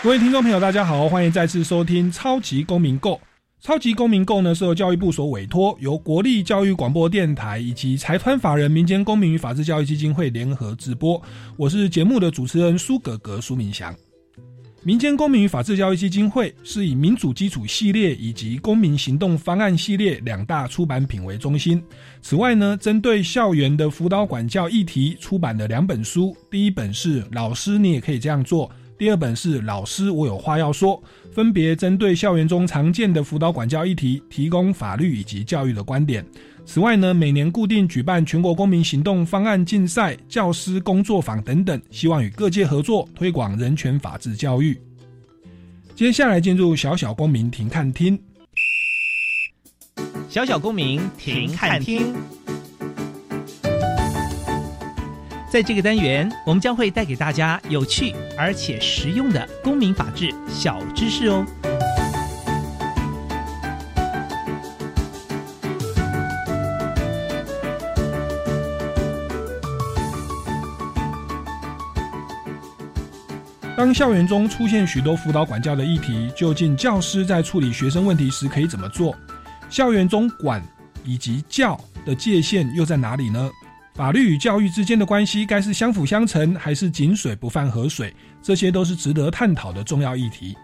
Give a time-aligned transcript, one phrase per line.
[0.00, 3.14] 各位听众朋友，大家好，欢迎再次收听《超级公民购》。
[3.60, 11.20] 《超级公民购》呢是由教育部所委托，由国立教育广播电台以及财团法人民间公民与法治教育基金会联合直播。
[11.56, 13.92] 我是节目的主持人苏格格苏明祥。
[14.84, 21.82] 民间公民与法治教育基金会是以民主基础系列以及公民行动方案系列两大出版品为中心。
[22.22, 28.68] 此外呢，针对校园的辅导管教议题出版的两本书，第一本是《老师你也可以这样做》。
[28.98, 36.26] 第二本是老师，我有话要说，分别针对校园中常见的辅导管教议题，提供法律以及教育的观点。
[36.66, 44.76] 此外呢，每年固定举办全国公民行动方案竞赛、教师工作坊等等，希望与各界合作推广人权法治教育。
[45.94, 48.20] 接下来进入小小公民庭看厅，
[50.28, 52.16] 小小公民庭看厅。
[55.50, 61.44] 在这个单元，我们将会带给大家有趣而且实用的公民法治小知识哦。
[73.74, 79.16] 当校园中出现许多辅导管教的议题，究竟教师在处理学生问题时可以怎么做？
[79.70, 80.62] 校园中管
[81.04, 83.50] 以及教的界限又在哪里呢？
[83.98, 88.14] 法律与教育之间的关系该是相辅相成，还是井水不犯河水？
[88.40, 90.56] 这些都是值得探讨的重要议题。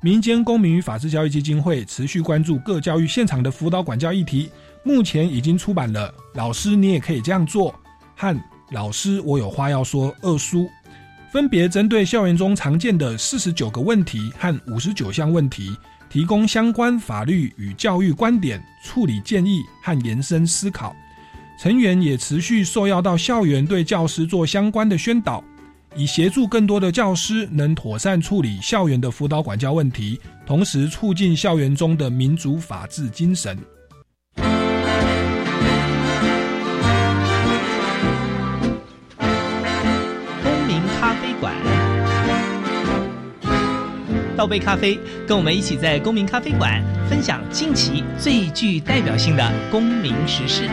[0.00, 4.48] 民间公民与法治教育基金会持续关注各教育现场的辅导管教议题，
[4.84, 7.72] 目前已经出版了《老师你也可以这样做》
[8.14, 8.32] 和
[8.70, 10.70] 《老师我有话要说》二书，
[11.32, 15.76] 分别针对校园中常见的四十九个问题和五十九项问题，
[16.08, 20.94] 提供相关法律与教育观点、处理建议和延伸思考。
[21.62, 25.44] 成员也持续受邀到校园，对教师做相关的宣导，
[25.94, 33.56] 以协助更多的教师能妥善处理校园的辅导管教问题，同时促进校园中的民主法治精神。
[40.42, 41.54] 公民咖啡馆，
[44.36, 44.98] 倒杯咖啡，
[45.28, 50.68] 跟我们一起在公民咖啡馆分享近期最具代表性的公民时事。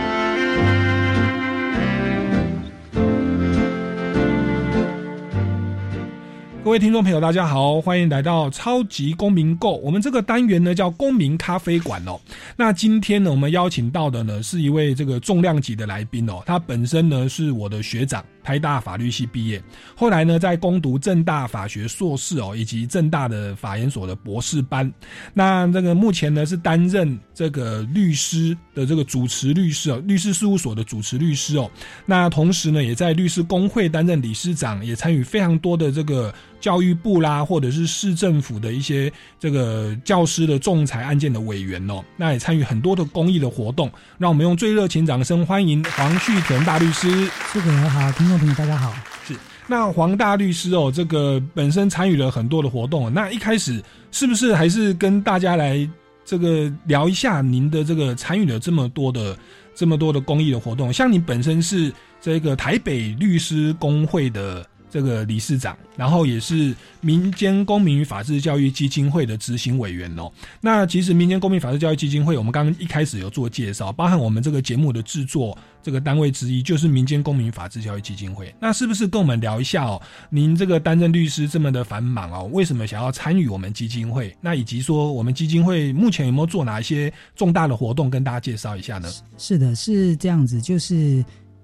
[6.69, 9.77] 各位听众朋友，大家好，欢迎来到超级公民购。
[9.77, 12.21] 我们这个单元呢叫公民咖啡馆哦。
[12.55, 16.43] 那今天呢，我们邀请到的呢是一位这个重量级的来宾哦。
[16.45, 19.61] 他本身呢是我的学长，台大法律系毕业，
[19.95, 24.91] 后来呢在攻读正大法学硕士哦，以及正大的法研所的博士班。
[25.33, 31.69] 那这个目前呢是担任这个律师的这个主持律师哦，律师事务所的主持律师哦。
[32.05, 36.33] 那同时呢也在律师工会担任理事长，也参与非常多的这个。
[36.59, 43.89] 教育部啦，或者是市政府的一些这个教师的仲裁案件的委员哦，那也参与很多的公益的活动。
[44.17, 47.31] 让我们用最热情掌声欢迎黄旭田大律师。
[47.53, 48.93] 苏主任好，听众朋友大家好。
[49.25, 49.35] 是，
[49.67, 53.13] 那黄大律师哦，这个本身参与了很多的活动。
[53.13, 55.87] 那一开始是不是还是跟大家来
[56.23, 59.37] 这个聊一下您的这个参与了这么多的
[59.75, 60.91] 这么多的公益的活动？
[60.91, 61.91] 像你本身是
[62.21, 64.65] 这个台北律师工会的。
[64.89, 70.31] 这个理事长，然后也是民间公民与法治教育基金会的执行委员哦。
[70.59, 78.53] 那其实民间公民法治教育基金会，我们刚刚一开始有做介绍，包含我们这个节目的制作这个单位之一，就是民间公民法治教育基金会。
[78.59, 80.01] 那是不是跟我们聊一下哦？
[80.29, 84.35] 您这个担任律师这么的繁忙哦，为什么想要参与我们基金会？
[84.41, 89.09] 那以及说我们基金会目前有没有做哪一些重大的活动，跟大家介绍一下呢？
[89.37, 91.23] 是的，是这样子，就是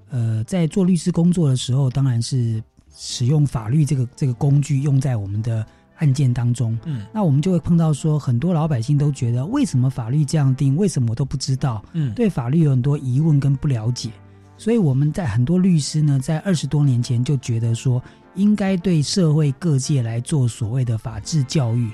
[0.09, 2.63] 呃，在做律师工作的时候，当然是。
[2.95, 5.65] 使用法律这个这个工具用在我们的
[5.97, 10.75] 案件当中，嗯，那我们就会碰到说，很多老百姓都觉得，为什么法律这样定？
[10.75, 11.83] 为什么我都不知道？
[11.93, 14.09] 嗯，对法律有很多疑问跟不了解，
[14.57, 18.01] 所以我们在很多律师呢，在二十多年前就觉得说，
[18.35, 21.89] 应该对社会各界来做所谓的法治教育。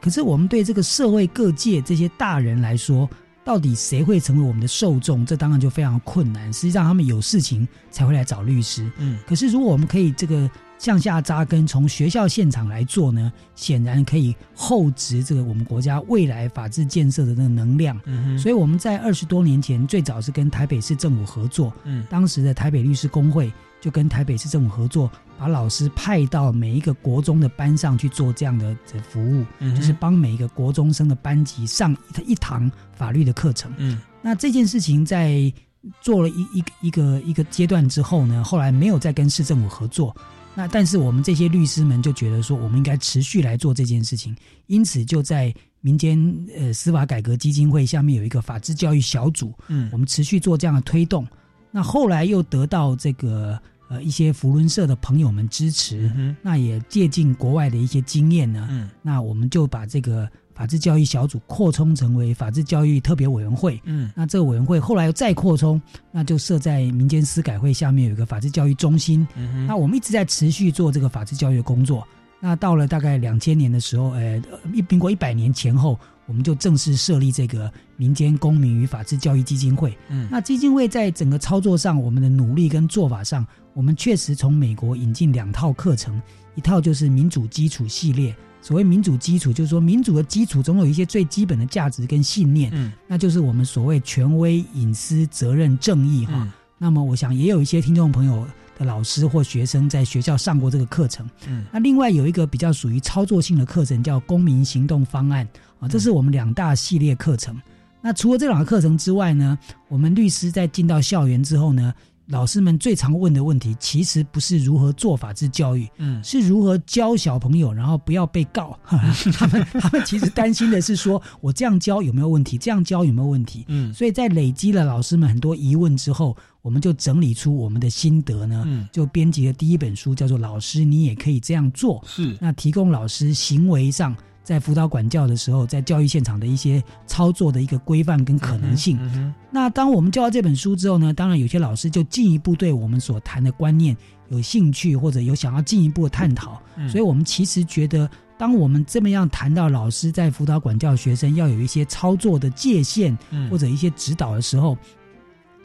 [0.00, 3.08] 可是我们对这个社会各界这些大人来说，
[3.44, 5.24] 到底谁会成为我们的受众？
[5.24, 6.50] 这当然就非常困难。
[6.52, 8.90] 实际上，他们有事情才会来找律师。
[8.96, 18.00] 嗯，可是如果我们可以这个向下扎根，从学校现场来做呢，显然可以厚植这个我们国家未来法治建设的那个能量。
[18.06, 28.76] 嗯所以我们在二十多年前最早是跟台北市政府合作，嗯，当时的台北律师工会就跟台北市政府合作，把老师派到每一个国中的班上去做这样的
[29.10, 31.96] 服务，嗯，就是帮每一个国中生的班级上
[32.26, 33.72] 一一堂法律的课程。
[33.76, 35.52] 嗯，那这件事情在
[36.00, 40.14] 做了一一个一个一个阶段之后呢，后来没有再跟市政府合作。
[40.54, 44.34] 那但是我们这些律师们就觉得说，我们应该持续来做这件事情，
[44.68, 46.16] 因此就在民间
[46.56, 51.26] 呃司法改革基金会下面有一个法治教育小组，嗯，我们持续做这样的推动。
[51.72, 53.60] 那后来又得到这个
[53.94, 56.10] 呃一些福伦社的朋友们支持，
[56.42, 60.28] 那也借鉴国外的一些经验呢，嗯，那我们就把这个。
[60.54, 65.82] 法治教育小组扩充成为法治教育特别委员会，嗯，那这个委员会后来又再扩充，
[66.12, 72.06] 那就设在民间司改会下面有一个法治教育中心，嗯那我们一直在持续做这个法治教育的工作。
[72.38, 74.40] 那到了大概两千年的时候，呃，
[74.72, 79.98] 一民国一百年前后，我们就正式设立这个民间公民与法治教育基金会。
[80.08, 83.44] 嗯，那基金会在整个操作上，我们的努力跟做法上，
[83.74, 86.22] 我们确实从美国引进两套课程，
[86.54, 88.34] 一套就是民主基础系列。
[88.62, 96.50] 所谓民主基础，就是说民主的基础总有一些最基本的价值跟信念，嗯，那就是我们所谓权威、隐私、责任、正义哈。
[96.78, 98.46] 那么，我想也有一些听众朋友
[98.78, 101.66] 的老师或学生在学校上过这个课程，嗯。
[101.70, 105.46] 那另外有一个比较属于操作性的课程，叫公民行动方案
[105.78, 107.60] 啊，这是我们两大系列课程。
[108.00, 111.92] 那除了这两个课程之外呢，我们律师在进到校园之后呢。
[112.26, 118.78] 老师们最常问的问题，其实不是如何做法治教育，嗯，是如何教小朋友，然后不要被告。
[118.86, 122.56] 他们他们其实担心的是，说我这样教有没有问题？
[122.56, 123.64] 这样教有没有问题？
[123.68, 132.00] 嗯，所以在累积了老师们很多疑问之后，我们就整理出我们的心得呢，嗯就编辑了第一本书，叫做《老师你也可以这样做》。
[132.08, 134.16] 是，那提供老师行为上。
[134.44, 139.34] 在辅导管教的时候，在教育现场的一些操作的一个规范跟可能性。
[139.50, 143.96] 那当我们教到这本书之后呢，当然有些老师就进一步对我们所谈的观念
[144.28, 146.60] 有兴趣，或者有想要进一步的探讨。
[146.88, 153.16] 所以，我们其实觉得，当我们这么样谈到老师在辅导管教学生要有一些操作的界限，
[153.50, 154.76] 或者一些指导的时候，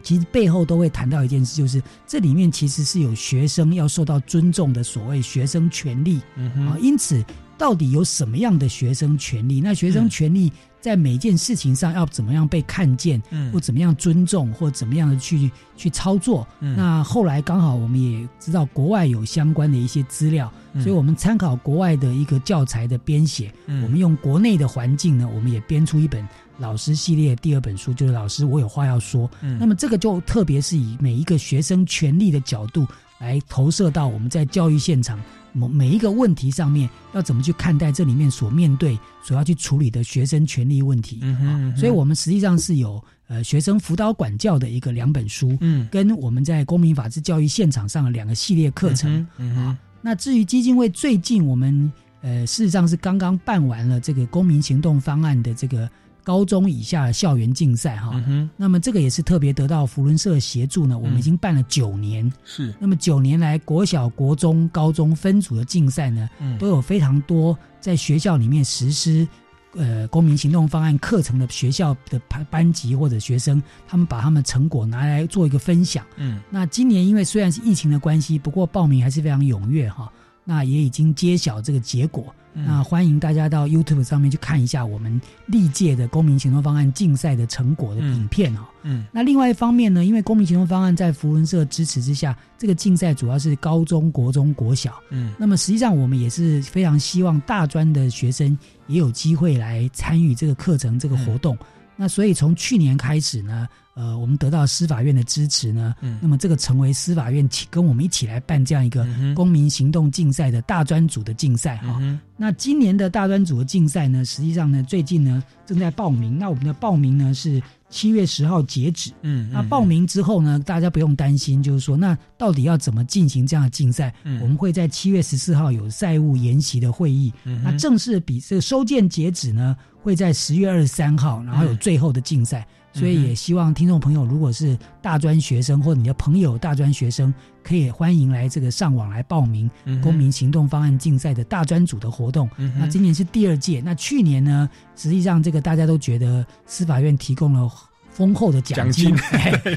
[0.02, 7.22] 其实背后都会谈到一件事，就是这里面其实是有学生要受到尊重的所谓学生权利啊，因此。
[7.60, 9.60] 到底有什么样的学生权利？
[9.60, 16.48] 那学生权利在每件事情上要怎么样被看见，嗯或怎么样尊重，或怎么样的去去操作？
[16.60, 26.26] 那后来刚好我们也知道国外有相关的一些资料，所以我们参考国外的一个教材的编写，我们用国内的环境呢，我们也编出一本
[26.60, 29.30] 老师系列第二本书，就是老师我有话要说。
[29.60, 32.88] 那么这个就特别是以每一个学生权利的角度
[33.20, 35.20] 来投射到我们在教育现场。
[35.54, 41.74] 每每一个问题上面要怎么去看待这里面所面对、所要去处理的学生权利问题啊？
[41.76, 49.78] 所以，我们实际上是有呃学生辅导管教的一个两本书，嗯，跟我们在公民法治教育现场上的两个系列课程嗯啊。
[50.02, 51.92] 那至于基金会最近，我们
[52.22, 55.90] 呃事实上是刚刚办完了这个公民行动方案的这个。
[56.30, 58.24] 高中以下校园竞赛哈，
[58.56, 60.96] 那么这个也是特别得到福伦社协助呢。
[60.96, 62.72] 我们已经办了九年，是。
[62.80, 66.30] 那么九年来，国小、国中、高中分组的竞赛呢，
[66.60, 69.28] 都有非常多在学校里面实施
[69.74, 76.06] 呃公民行动方案课程的学校的班班级或者学生，他们把他们成果拿来做一个分享。
[76.18, 80.14] 嗯，那今年因为虽然是疫情的关系，不过报名还是非常踊跃哈。
[80.50, 82.34] 那也已经揭晓这个结果。
[82.52, 88.62] 那欢迎大家到 YouTube 上面去看一下我们历届的公民行动方案竞赛的成果的影片哦。
[88.82, 94.96] 嗯，那另外一方面呢，因为公民行动方案在福文社支持之下，这个竞赛主要是高中国中国小。
[95.12, 101.56] 嗯，那么实际上我们也是非常希望大专的学生也有机会来参与这个课程这个活动。
[101.96, 103.70] 那所以从去年开始呢。
[103.96, 109.06] 呃，我们得到司法院的支持呢，那么这个成为司法院跟我们一起来办这样一个
[109.36, 112.00] 公民行动竞赛的大专组的竞赛哈。
[112.38, 116.40] 那今年的大专组的竞赛呢，实际上呢，最近呢正在报名。
[116.40, 119.12] 那我们的报名呢是七月十号截止。
[119.24, 124.14] 嗯，那报名之后呢，大家不用担心，就是说，那到底要怎么进行这样的竞赛？
[124.24, 127.34] 我们会在七月十四号有赛务研习的会议。
[127.62, 132.66] 那正式比这个收件截止呢，会在十月二十三号，然后有最后的竞赛。
[132.92, 139.70] 所以也希望听众朋友，如果是大专学生或者你的朋友大专学生，可以欢迎来这个上网来报名
[140.02, 142.50] 公民行动方案竞赛的大专组的活动。
[142.78, 147.72] 那今年是第二届，那去年呢，实际上这个大家都觉得司法院提供了
[148.10, 149.16] 丰厚的奖金，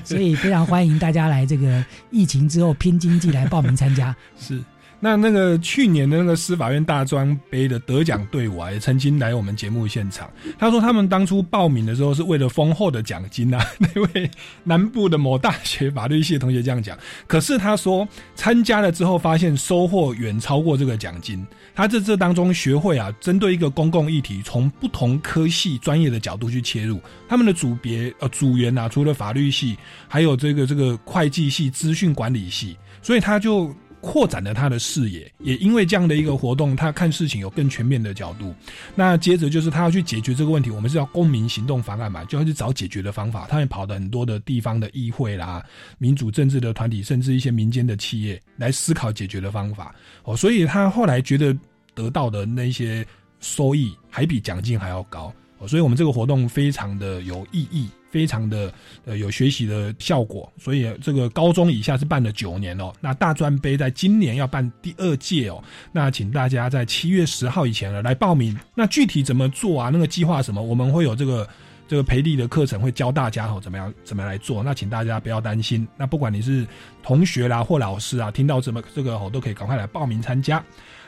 [0.05, 4.15] 所以非常欢迎大家来这个疫情之后拼经济来报名参加。
[4.39, 4.63] 是。
[5.05, 10.31] 那那个去年的那个司法院大专杯的得奖队伍啊，也曾经来我们节目现场。
[10.57, 13.67] 他说他们当初报名的时候是为了丰厚的奖金啊。
[13.81, 14.31] 那位
[14.63, 16.97] 南部的某大学法律系的同学这样讲。
[17.27, 18.07] 可是他说
[18.37, 21.45] 参加了之后，发现收获远超过这个奖金。
[21.75, 27.01] 他在这当中学会啊，针对一个公共议题，从不同科系专业的角度去切入。
[27.29, 33.75] 他们的组别呃组员啊，除了法律系，还有这个这个会计系、资讯管理系，所以他就。
[34.03, 38.53] 扩展了他的视野，也因为这样的一个活动，他看事情有更全面的角度。
[38.97, 43.47] 那接着就是他要去解决这个问题，我们是要公民行动方案嘛，就要去找解决的方法。
[43.49, 45.65] 他也跑了很多的地方的议会啦、
[45.99, 49.95] 民主政治的团体，甚至一些民间的企业来思考解决的方法。
[50.25, 51.57] 哦，所以他后来觉得
[51.95, 53.07] 得到的那些
[53.39, 55.33] 收益还比奖金还要高。
[55.59, 57.89] 哦，所以我们这个活动非常的有意义。
[58.13, 58.73] 非常的
[59.07, 62.93] 呃有学习的效果，所以这个高中以下是办了九年哦。
[63.01, 65.65] 那大专杯在今年要办第二届哦。
[65.91, 68.55] 那请大家在七月十号以前呢来报名。
[68.75, 69.89] 那具体怎么做啊？
[69.91, 70.63] 那个计划什么？
[70.63, 71.49] 我们会有这个
[71.89, 74.63] 这个培力的课程会教大家哦，怎么样怎么来做？
[74.63, 75.89] 那请大家不要担心。
[75.97, 76.67] 那不管你是
[77.03, 80.63] 同学啦或老师啊，听到怎么这个哦，都可以赶快来报名参加。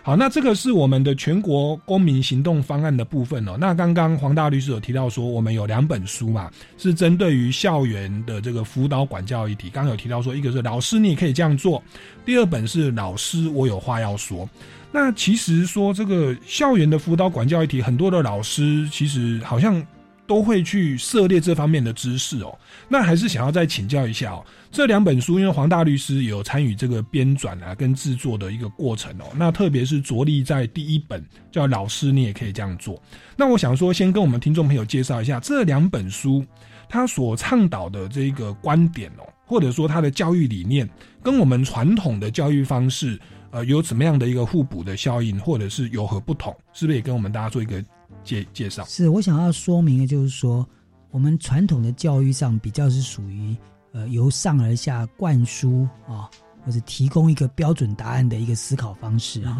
[0.06, 3.56] 好，那这个是我们的全国公民行动方案的部分哦。
[3.58, 9.70] 那刚刚黄大律师有提到说，我们有两本书嘛，是针对于校园的这个辅导管教议题。
[9.70, 11.82] 刚刚有提到说，一个是老师你可以这样做，
[12.22, 14.46] 第二本是老师我有话要说。
[14.92, 19.82] 那其实说这个校园的辅导管教议题，很多的老师其实好像。
[20.26, 24.44] 都会去涉猎这方面的知识哦，那还是想要再请教一下哦。
[24.70, 33.00] 这两本书，因为黄大律师有参与这个编纂啊跟制作的一个过程哦，那特别是着力在第一本叫“老师你也可以这样做”。
[33.36, 36.44] 那我想说，先跟我们听众朋友介绍一下这两本书，
[36.88, 40.88] 他所倡导的这个观点哦，或者说他的教育理念，
[41.22, 46.56] 跟我们传统的教育方式，呃，有怎么样的一个互补的效应，或者是有何不同？
[46.72, 47.84] 是不是也跟我们大家做一个？
[48.24, 50.66] 介介绍是我想要说明的，就是说，
[51.10, 53.56] 我们传统的教育上比较是属于
[53.92, 56.28] 呃由上而下灌输啊，
[56.64, 59.56] 或者提供一个标准答案的一个思考方式啊。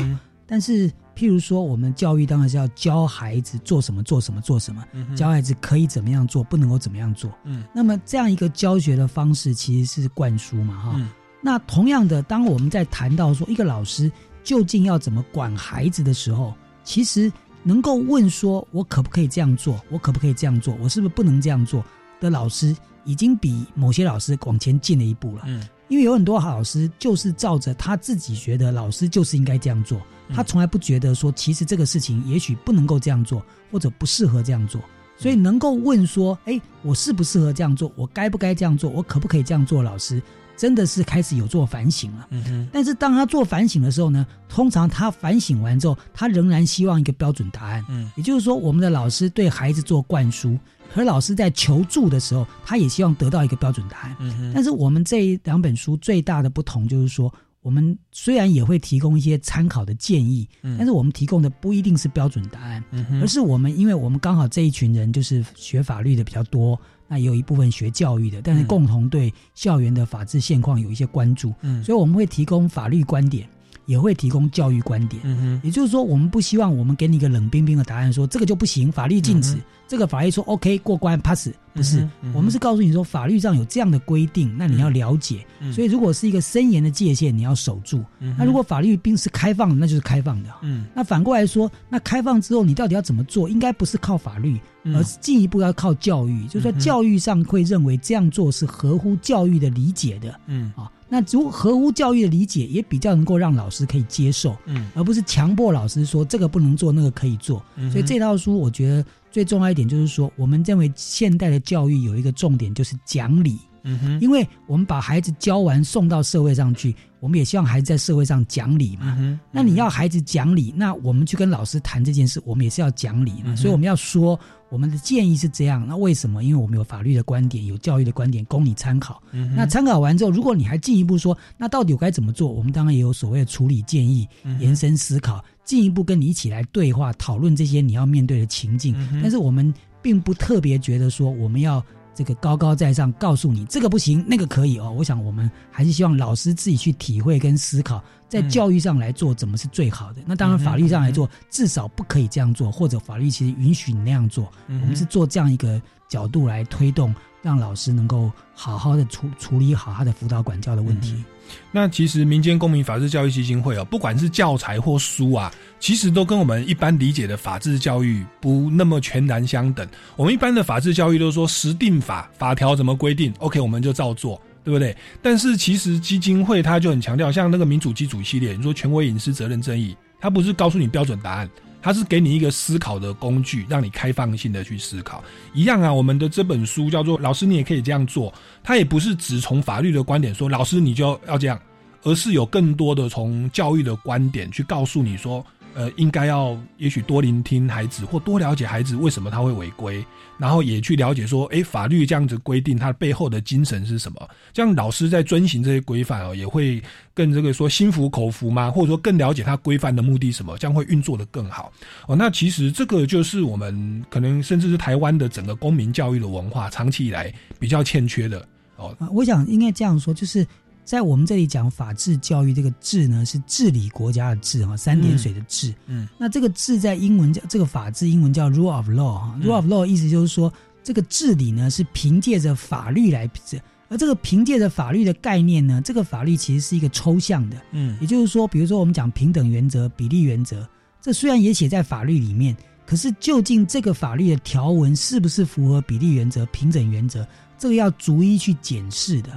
[0.47, 4.85] 但是，譬如说，我们教育当然是要教孩子做什么做什么做什么，
[5.17, 7.31] 教孩子可以怎么样做，不能够怎么样做。
[7.45, 11.01] 嗯，那么这样一个教学的方式其实是灌输嘛，哈。
[11.41, 14.11] 那同样的，当我们在谈到说一个老师
[14.43, 16.53] 究竟要怎么管孩子的时候，
[16.83, 17.33] 其实。
[17.65, 19.81] 能够问说，我可不可以这样做？
[19.91, 20.77] 我可不可以这样做？
[20.81, 21.85] 我是不是不能这样做？
[22.21, 25.43] 的老师已经比某些老师往前进了一步了。
[25.47, 30.01] 嗯，因为有很多好老师就是照着他自己觉得老师就是应该这样做，
[30.35, 34.81] 他从来不觉得说，其实这个事情也许不能够这样做，或者不适合这样做。
[35.17, 37.91] 所以能够问说，哎，我适不适合这样做？
[37.95, 38.91] 我该不该这样做？
[38.91, 39.83] 我可不可以这样做？
[39.83, 40.23] 老师。
[40.57, 42.29] 真的是开始有做反省了，
[42.73, 47.85] 但是当他做反省的时候呢，通常他反省完之后，他仍然希望一个标准答案。
[47.89, 50.59] 嗯，也就是说，我们的老师对孩子做灌输，
[50.93, 54.17] 可老师在求助的时候，他也希望得到一个标准答案。
[54.21, 62.85] 嗯但是我们这两本书最大的不同就是说，我们虽然也会提供一些参考的建议，但是我们提供的不一定是标准答案，
[63.21, 66.79] 而是我们因为我们刚好这一群人就是学法律的比较多。
[67.07, 73.47] 那也有一部分学教育的，但是共同对校园的法治现况有一些关注，嗯，所以我们会提供法律观点，
[73.87, 79.59] 也会提供教育观点，嗯哼，也就是说，我们不希望我们给你一个冷冰冰的答案，说这个就不行，法律禁止，
[79.95, 88.03] 这个法律说 OK 过关 pass，不是，我们是告诉你说法律上有这样的规定，那你要了解，所以如果是一个森严的界限，你要守住，
[88.37, 93.49] 那如果法律并是开放的，那就是开放的，嗯，那反过来说，那开放之后你到底要怎么做？
[93.49, 94.59] 应该不是靠法律。
[94.95, 100.71] 而是进一步要靠教育，就是说教育上会认为这样做是合乎教育的理解的，嗯。
[100.77, 107.65] 啊，那如合乎教育的理解，也比较能够让老师可以接受，嗯，而不是强迫老师说这个不能做，那个可以做。
[107.91, 109.03] 所以这套书我觉得
[109.35, 113.59] 最重要一点就是说，我们认为现代的教育有一个重点就是讲理。
[113.83, 119.17] 嗯哼，因为我们把孩子教完送到社会上去，我们也希望孩子在社会上讲理嘛。
[119.19, 123.55] 嗯那你要孩子讲理，那我们去跟老师谈这件事，我们也是要讲理嘛。
[123.57, 124.39] 所以我们要说
[124.71, 126.45] 我们的建议是这样，那为什么？
[126.45, 129.21] 因为我们有法律的观点，有教育的观点供你参考。
[129.33, 132.51] 嗯那参考完之后，如果你还进一步说，那到底我该怎么做？
[132.51, 134.27] 我们当然也有所谓的处理建议，
[134.61, 138.95] 延伸思考，进一步跟你一起来对话讨论这些你要面对的情境。
[139.23, 141.85] 但是我们并不特别觉得说我们要。
[142.17, 144.95] 这个高高在上告诉你这个不行，那个可以哦。
[144.97, 150.23] 我想我们还是希望老师自己去体会跟思考，在教育上来做怎么是最好的。
[150.25, 154.49] 那当然法律上来做，至少不可以这样做，或者法律其实允许你那样做。
[154.69, 157.13] 我们是做这样一个角度来推动
[157.45, 161.23] 让老师能够好好的处处理好他的辅导管教的问题。
[161.71, 169.87] 那其实民间公民法治教育基金会哦，不管是教材或书啊，其实都跟我们一般理解的法治教育不那么全然相等。
[170.17, 174.97] 我们一般的法治教育都说实定法法条怎么规定，OK 我们就照做，对不对？
[175.21, 181.51] 但是其实基金会它就很强调，像那个民主基础系列，你说权威隐私责任正义，它不是告诉你标准答案。
[181.85, 185.23] 它是给你一个思考的工具，让你开放性的去思考。
[185.53, 188.33] 一样啊，我们的这本书叫做“老师，你也可以这样做”。
[188.65, 191.61] 它也不是只从法律的观点说“老师你就要这样”，
[192.03, 195.45] 而是有更多的从教育的观点去告诉你说。
[195.75, 200.05] 呃，应该要也许多聆听孩子，或多了解孩子为什么他会违规，
[200.39, 204.29] 然后也去了解说，哎，法律这样子规定它背后的精神是什么？
[204.53, 208.71] 这样老师在遵循这些规范哦，也会更这个说心服口服吗？
[208.71, 210.57] 或者说更了解他规范的目的什么？
[210.59, 211.73] 这样会运作的更好
[212.07, 212.15] 哦。
[212.15, 218.97] 那其实这个就是我们可能甚至是台湾的整个公民教育的文化长期以来比较欠缺的哦。
[219.13, 220.47] 我想应该这样说，就是。
[220.85, 225.75] 在我们这里讲法治教育，这个“治”呢是治理国家的“治”哈，三点水的“治”。
[225.87, 237.57] 嗯，那这个“治”在英文叫这个法治，英文叫 “rule of law” 哈，“rule of law” 意思就是说，这个治理呢是凭借着法律来治，而这个凭借着法律的概念呢，这个法律其实是一个抽象的。
[237.73, 240.69] 嗯，也就是说，比如说我们讲平等原则、比例原则，
[241.01, 247.27] 这虽然也写在法律里面，可是究竟这个法律的条文是不是符合比例原则、平等原则？
[247.65, 249.31] 这个要逐一去检视的，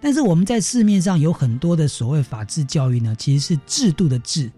[0.00, 4.50] 但是我们在市面上有很多的所谓法治教育呢，其实是制度的制，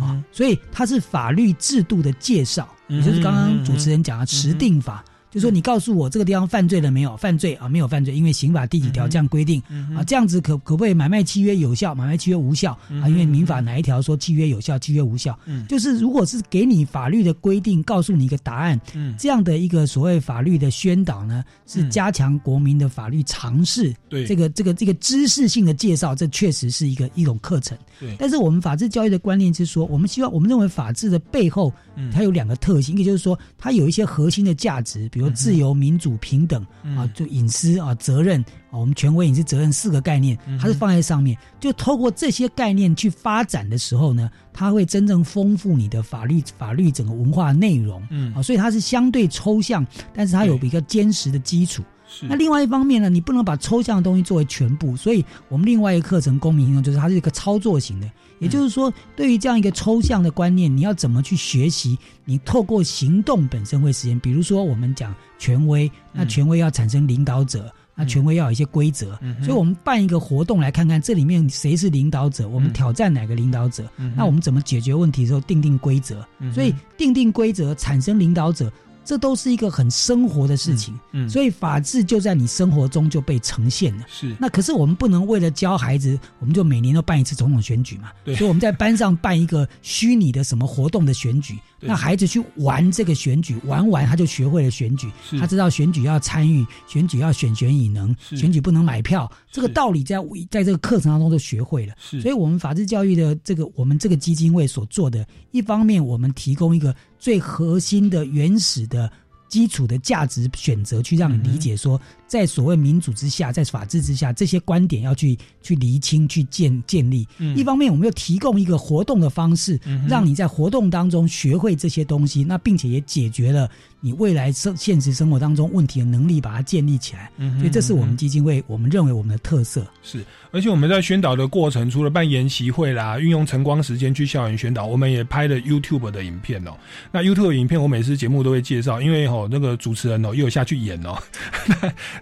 [0.00, 5.04] 啊，所以它是法律制度的介绍，也就是刚刚主持人讲的持定法。
[5.30, 7.16] 就说你告诉我这个地方犯罪了没有？
[7.16, 9.60] 犯罪啊，没有犯罪，因为刑法第几条这样规定
[9.94, 10.02] 啊？
[10.04, 11.94] 这样子可可不可以买卖契约有效？
[11.94, 13.08] 买卖契约无效啊？
[13.08, 15.38] 因为民法哪一条说契约有效，契约无效？
[15.68, 18.80] 就是如果是给你法律的规定，告诉你一个答案，
[19.18, 23.94] 这样的一个所谓法律的宣导呢，是加强国民的法律常识。
[24.08, 27.76] 对这个这个这个知识性的介绍，这确实是一个一种课程。
[28.00, 31.70] 对，但是我们法治教育的观念是说，我们希望我们认为法治的背后，
[32.14, 35.06] 它有两个特性，一个就是说它有一些核心的价值。
[35.18, 36.64] 比如自由、民主、平等
[36.96, 38.40] 啊，就隐私啊、责任
[38.70, 41.36] 啊，我们权威隐私责任四个概念，它是放在上面。
[41.58, 48.00] 就透过这些概念去发展的时候呢，它会真正丰富你的法律法律整个文化内容。
[48.10, 51.82] 嗯，啊，所以它是相对抽象，但是它有一个坚实的基础。
[52.22, 58.08] 那另外一方面呢，你不能把抽象的东西作为全部，所以我们另外一个课程公民行动就是它是一个操作型的。
[58.38, 61.98] 也就是说，对于这样一个抽象的观念，你要怎么去学习？
[62.24, 64.18] 你透过行动本身会实现。
[64.20, 69.18] 比如说，我们讲权威，那权威要产生领导者，那权威要有一些规则。
[69.42, 73.88] 所以我们办一个活动，来看看这里面谁是领导者，我们挑战哪个领导者？
[74.16, 76.24] 那我们怎么解决问题的时候定定规则？
[76.52, 78.70] 所以定定规则，产生领导者。
[79.08, 84.04] 这都是一个很生活的事情，嗯，所以法治就在你生活中就被呈现了。
[84.06, 88.10] 是，那可是我们不能为了教孩子，我们就每年都办一次总统选举嘛？
[88.22, 100.16] 对，所以我们在班上办一个虚拟的什么活动的选举，那孩子去玩这个选举，玩完他就学会了选举，他知道选举要参与，选举要选选以能，选举不能买票，这个道理在
[100.50, 101.94] 在这个课程当中都学会了。
[101.98, 106.94] 是，所以我们法治教育的这个我们这个基金会所做的，一方面我们提供一个。
[107.20, 109.10] 最核心的、原始的、
[109.48, 112.00] 基础的价值选择，去让你理解说。
[112.28, 117.26] 在所谓民主之下，在法治之下，这些观点要去去厘清、去建建立。
[117.56, 123.68] 一方面，我们要提供一个活动的方式，让你在活动当中学会这些东西，那并且也解决了
[124.00, 127.32] 你未来生现实生活当中问题的能力，把它建立起来。
[127.58, 129.86] 所以，这是我们基金会我们认为我们的特色。
[130.02, 136.76] 是，而且我们在宣导的过程，除了办研习会啦，运用晨光时间去校园宣导，我们也拍了 YouTube 的影片哦。
[137.10, 141.16] 那 YouTube 影片，我每次节目都会介绍，因为哦，那个主持人哦，又有下去演哦。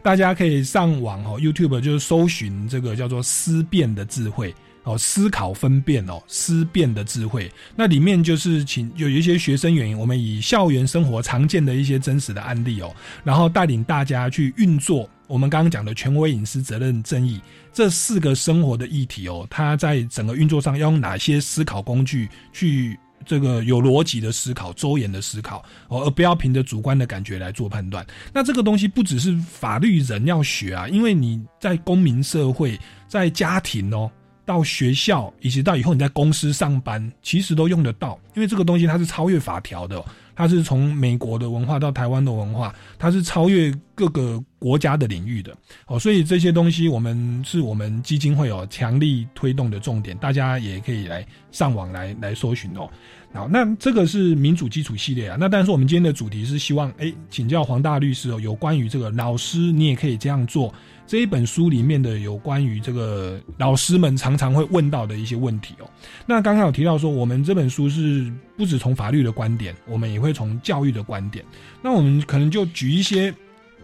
[0.03, 4.55] 大家可以上网哦，YouTube 就是搜寻这个叫做“思辨”的智慧
[4.85, 7.51] 哦，思考分辨哦，思辨的智慧。
[7.75, 17.41] 那里面就是请有一些学生原因，我们以校园生活常见的一些真实的案例哦，然后带领大家去运作我们刚刚讲的权威、隐私、责任、正义
[17.73, 22.99] 这四个生活的议题哦，它在整个运作上要用哪些思考工具去？
[23.25, 28.07] 这个有逻辑的思考、周延的思考哦，而不要凭着主观的感觉来做判断。
[28.33, 34.11] 那这个东西不只是法律人要学啊，因为你在公民社会、在家庭哦，
[34.47, 38.19] 到学校，以及到以后你在公司上班，其实都用得到。
[38.35, 40.03] 因为这个东西它是超越法条的。
[40.39, 45.57] 它是从美国的文化到台湾的文化，它是超越各个国家的领域的
[45.87, 45.99] 哦。
[45.99, 52.87] 所以这些东西，我们是我们基金会有强力推动的重点，大家也可以来上网来来搜寻哦。
[53.33, 55.39] 好，那这个是民主基础系列啊。
[55.41, 60.71] 那但是我们今天的主题是希望，哎，请教黄大律师哦，有关于这个老师，你也可以这样做。
[61.07, 65.89] 这一本书里面的有关于这个老师们常常会问到的一些问题哦。
[66.27, 71.45] 那刚刚有提到说，我们这本书是不止从法律的观点，我们也会从教育的观点。
[71.81, 73.33] 那我们可能就举一些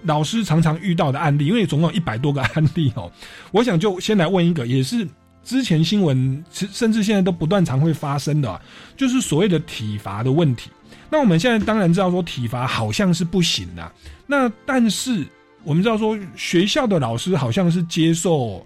[0.03, 3.11] 老师常常遇到的案例，因为总共一百多个案例哦。
[3.53, 5.07] 我想就先来问一个，也是
[5.45, 8.61] 之前新闻甚至现在都不断常会发生的，
[8.97, 10.71] 就是所谓的体罚的问题。
[11.09, 13.93] 那我们现在当然知道说体罚好像是不行的，
[14.27, 15.25] 那但是。
[15.65, 18.65] 我们知道说，学校的老师好像是接受，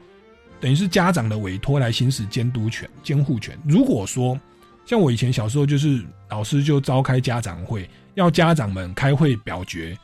[0.61, 3.59] 等于是家长的委托来行使监督权、监护权。
[3.67, 4.39] 如果说
[4.85, 9.97] 像我以前小时候，就是老师就召开家长会，要家长们开会表决，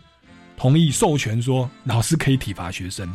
[0.56, 3.10] 同意授权说老师可以体罚学生。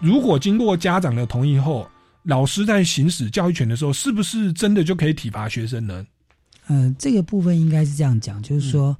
[0.00, 1.88] 如果经过家长的同意后，
[2.24, 6.06] 老师在行使教育权的时候，是不是真的就可以体罚学生呢？
[6.68, 8.94] 嗯，这个部分应该是这样讲，就是说，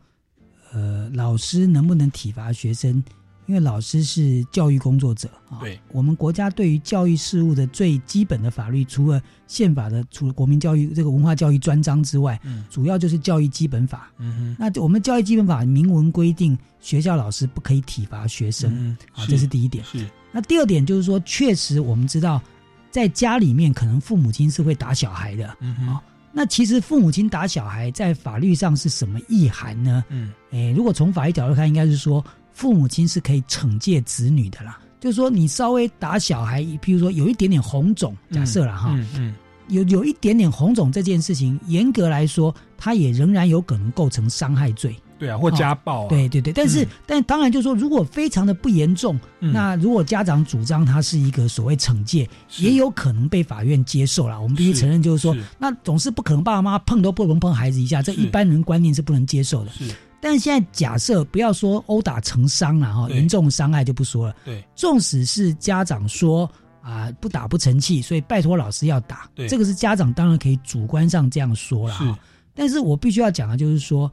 [0.73, 3.03] 呃，老师能不能体罚学生？
[3.47, 14.11] 因为老师是教育工作者啊，对，我们国家对于教育事务的最基本的法律，除了宪法的，除了国民教育这个文化教育专章之外，嗯，主要就是教育基本法。
[14.19, 19.85] 嗯哼，那我们教育基本法明文规定，学校老师不可以体罚学生，啊，这是第一点。
[19.85, 20.05] 是。
[20.33, 22.43] 那第二点就是说，确实我们知道，
[22.91, 25.97] 在家里面可能父母亲是会打小孩的，嗯哼。
[26.33, 30.05] 那其实父母亲打小孩在法律上是什么意涵呢？
[30.09, 32.25] 嗯，哎，如果从法律角度看，应该是说。
[32.57, 39.35] 父母亲是可以惩戒子女的啦，就是说你稍微打小孩，比如说有一点点红肿，假设了哈，嗯嗯，
[39.69, 44.97] 有有一点点红肿这件事情，严格来说，他也仍然有可能构成伤害罪。
[45.19, 46.09] 对啊，或家暴。
[46.09, 54.41] 对对对，但是但当然就是说，如果非常的不严重，那如果家长主张他是一个所谓惩戒，也有可能被法院接受了。
[54.41, 59.71] 我们必须承认，就是说，那总是不可能爸爸妈妈碰都不能碰孩子一下，这一般人观念是不能接受的。
[59.73, 59.95] 是。
[60.27, 64.35] 但现在假设不要说殴打成伤了哈，严重伤害就不说了。
[64.45, 66.51] 对，纵使是家长说
[66.83, 69.31] 啊不打不成器，所以拜托老师要打。
[69.37, 72.19] 对，这个是家长当然可以主观上这样说了哈。
[72.55, 74.11] 但是我必须要讲的就是说。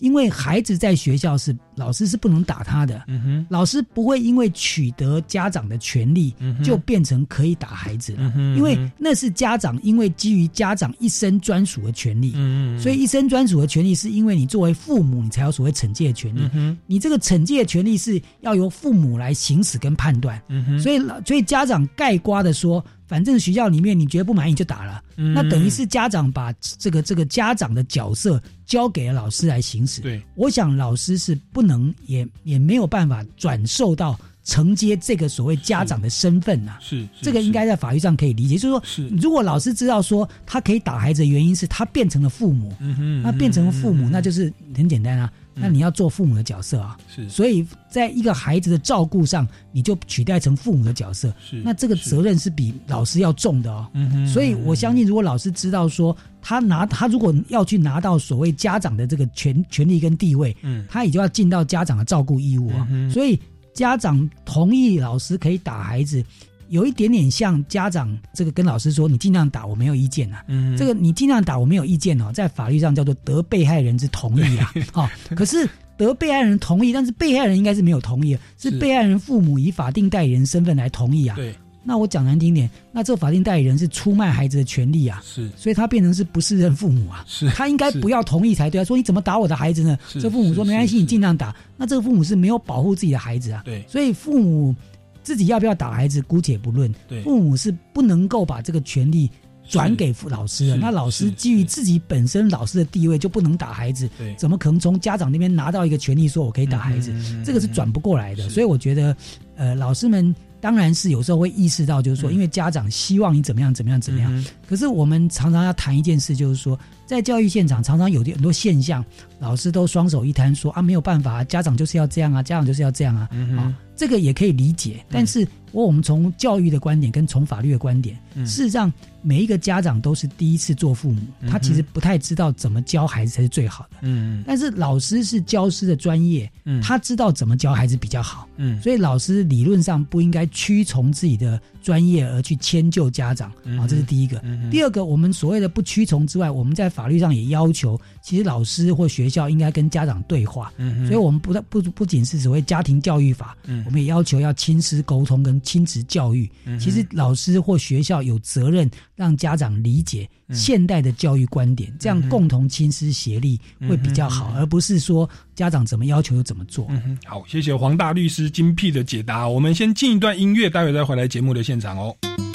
[0.00, 3.02] 因为孩子在学校是老师是不能打他的，
[3.48, 12.32] 老师不会因为取得家长的权利就变成可以打孩子了，因为那是家长因为基于家长一生专属的权利，
[12.80, 20.42] 所以一生专属的权利是因为你作为父母你才有所谓惩戒的权利，你这个惩戒的权利是要由父母来行使跟判断，
[20.82, 22.84] 所以所以家长盖瓜的说。
[23.08, 30.02] 反正学校里面你觉得不满意就打了，那等于是家长把这个这个家长的角色交给了老师来行使。
[30.02, 31.67] 对，我想老师是不能
[32.06, 36.78] 也也没有办法转受到承接这个所谓家长的身份呐。
[36.80, 38.56] 是，这个应该在法律上可以理解。
[38.56, 42.74] 就是说，是如果老师知道说他可以打孩子的原因是他变成了父母，
[43.22, 45.30] 那变成了父母，那就是很简单啊。
[45.60, 53.88] 那你要做父母的角色啊，是，所以在一个孩子的照顾上，你就取代成父母的角色，是，那这个责任是比老师要重的哦。
[53.94, 62.86] 嗯哼，所以我相信，如果老师知道说他拿他如果要去拿到所谓家长的这个权权利跟地位，嗯，他也就要尽到家长的照顾义务啊。
[63.10, 63.40] 所以
[63.74, 66.24] 家长同意老师可以打孩子。
[66.68, 70.44] 有一点点像家长这个跟老师说，你尽量打，我没有意见啊。
[70.48, 74.72] 嗯，这个你尽量打，我没有意见哦，在法律上叫做得被害人之同意啊。
[74.92, 81.36] 好，可是得被害人同意，但是被害人应该是没有同意，是被害人父母以法定代理人身份来同意啊。
[81.36, 85.22] 对，那我讲难听点，那这个法定代理人是出卖孩子的权利啊。
[85.24, 87.24] 是，所以他变成是不适任父母啊？
[87.26, 88.84] 是，他应该不要同意才对啊。
[88.84, 89.98] 说你怎么打我的孩子呢？
[90.20, 91.54] 这父母说没关系，你尽量打。
[91.76, 93.62] 那这个父母是没有保护自己的孩子啊。
[93.64, 94.74] 对，所以父母。
[95.22, 96.92] 自己要不要打孩子，姑且不论。
[97.22, 99.30] 父母是不能够把这个权利
[99.68, 100.76] 转给老师的。
[100.76, 104.08] 那老师基于自己本身老师的地位，就不能打孩子。
[104.36, 107.12] 怎么可能从家长那边拿到一个权利，说我可以打孩子？
[107.44, 108.48] 这个是转不过来的。
[108.48, 109.16] 所以我觉得，
[109.56, 114.44] 呃，老师们当然是有时候会意识到，就是说，因为家长希望你怎么样，怎么样，怎么样。
[114.66, 116.78] 可是我们常常要谈一件事，就是说，
[117.08, 119.02] 在教育现场常常有很多现象，
[119.38, 123.74] 老师都双手一摊说啊，没有办法，家长就是要这样啊，家长就是要这样啊，啊。
[123.96, 133.98] 这个也可以理解，但是我我们从教育的观点跟从法律的观点，事实上每一个家长都是第一次做父母，他其实不太知道怎么教孩子才是最好的。
[134.02, 136.50] 嗯，但是老师是教师的专业，
[136.82, 138.48] 他知道怎么教孩子比较好。
[138.56, 144.42] 嗯，所以老师理论上不应该屈从自己的专业而去迁就家长啊，这是第一个。
[144.70, 150.72] 第二个，我们所谓的不屈从之外，我们在法律上也要求，其实老师或学校应该跟家长对话。
[150.76, 156.50] 嗯，所以我们不不不仅是所谓家庭教育法，嗯，我们也要求要亲师沟通跟亲子教育。
[156.78, 166.88] 其实老师或学校有责任让家长理解现代的教育观点，这样共同亲师协力会比较好，而不是说家长怎么要求就怎么做。
[167.24, 168.50] 好，谢谢黄大律师。
[168.50, 172.47] 精辟的解答，我们先进一段音乐，待会再回来节目的现场哦。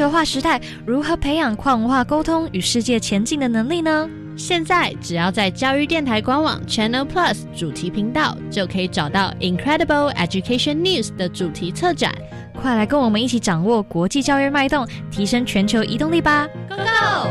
[0.00, 4.08] 球化时代，如何培养跨文化沟通与世界前进的能力呢？
[4.34, 12.14] 现在只要在教育电台官网 Channel Plus 主题频道，就可以找到 Incredible Education News 的主题策展。
[12.62, 17.28] 快来跟我们一起掌握国际教育脉动，提升全球移动力吧！Go Go！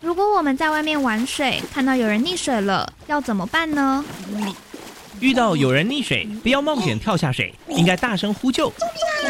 [0.00, 4.02] 如果我们在外面玩水，看到有人溺水了，要怎么办呢？
[5.20, 8.72] 遇到有人溺水，不要冒险跳下水，应该大声呼救，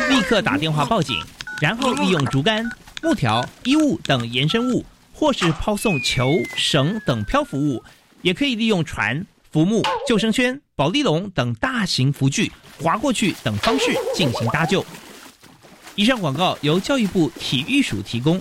[0.09, 1.21] 立刻打电话报警。
[1.61, 2.65] 然后利用竹竿、
[3.03, 7.83] 木条、衣物等延伸物，或是抛送球、绳等漂浮物，
[8.23, 12.51] 也可以利用船、浮木、救生圈、保利龙等大型浮具
[12.81, 14.85] 划过去等方式进行搭救。
[15.97, 18.41] 以上广告由教育部体育署提供。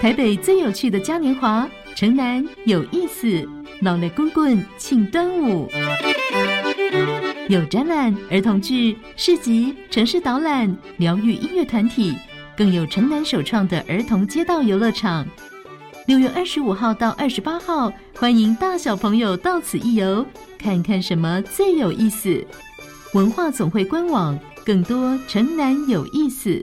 [0.00, 3.48] 台北最有趣的嘉年华，城南有意思，
[3.82, 5.68] 老雷滚滚庆端午。
[7.48, 12.14] 有展览、儿童剧、市集、城市导览、疗愈音乐团体，
[12.56, 15.26] 更有城南首创的儿童街道游乐场。
[16.06, 20.24] 六月二十五号到二十八号，欢迎大小朋友到此一游，
[20.56, 22.46] 看看什么最有意思。
[23.14, 26.62] 文化总会官网，更多城南有意思。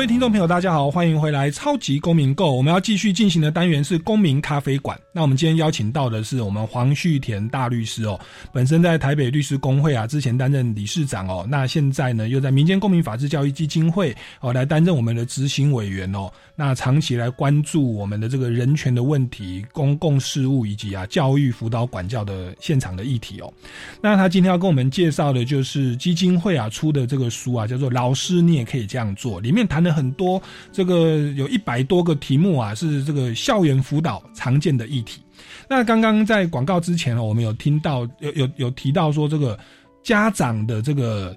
[0.00, 2.52] 各位听众朋友，大家好，欢迎回来《超级公民购》。
[2.54, 4.98] 我们要继续进行的单元是公民咖啡馆。
[5.12, 8.18] 那我们今天邀请到的是我们黄旭田大律师哦，
[8.50, 16.32] 本身在台北律师工会啊，之前担任理事长哦，那现在呢又在民间公民法治教育基金会哦来担任我们的执行委员哦。
[16.56, 23.52] 那长期来关注我们的这个人权的问题、公共事务以及啊教育辅导管教的现场的议题哦。
[24.02, 29.89] 那他今天要跟我们介绍的就是基金会啊出的这个书啊，叫做《老师你也可以这样做》，里面谈的。
[29.92, 30.40] 很多
[30.72, 35.20] 这个有一百多个题目啊，是这个校园辅导常见的议题。
[35.68, 39.58] 那刚刚在广告之前哦，我们有听到有有有提到说，这个
[40.02, 41.36] 家长的这个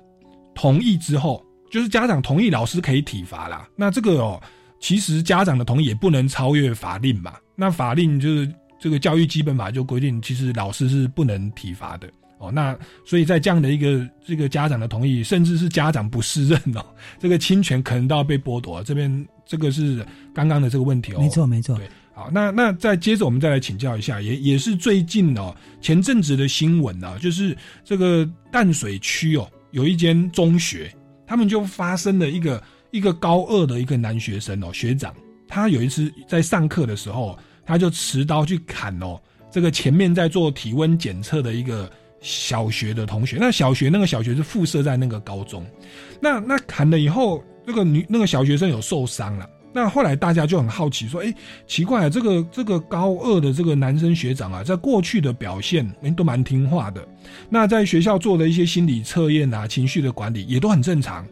[0.56, 3.68] 同意之后，就是家长同意老师可以体罚啦。
[3.76, 4.42] 那这个哦，
[4.80, 7.34] 其实家长的同意也不能超越法令嘛。
[7.56, 12.10] 那法令就是这个教育基本法就规定，其实老师是不能体罚的。
[12.44, 16.86] 哦，那所以在这样的一个这个家长的同意，甚至是家长不适任哦，
[17.18, 18.84] 这个侵权可能都要被剥夺。
[18.84, 21.78] 这边这个是刚刚的这个问题哦，没错没错。
[21.78, 30.94] 对，好，那那再接着我们再来请教一下，也也是最近哦前阵子的新闻啊，就是这个淡水区哦有一间中学，
[31.26, 35.16] 他们就发生了一个一个高二的一个男学生哦学长，
[35.48, 39.18] 他有一次在上课的时候，他就持刀去砍哦
[39.50, 41.90] 这个前面在做体温检测的一个。
[42.24, 45.64] 小学的同学，那小学那个小学是附设在那个高中，
[46.22, 49.48] 那那砍了以后，那个女那个小学生有受伤了。
[49.76, 51.34] 那后来大家就很好奇说，哎，
[51.68, 57.06] 奇怪，这个这个高二的这个男生学长啊，在过去的表现哎都蛮听话的，
[57.50, 61.26] 那在学校做的一些心理测验啊、情绪的管理也都很正常，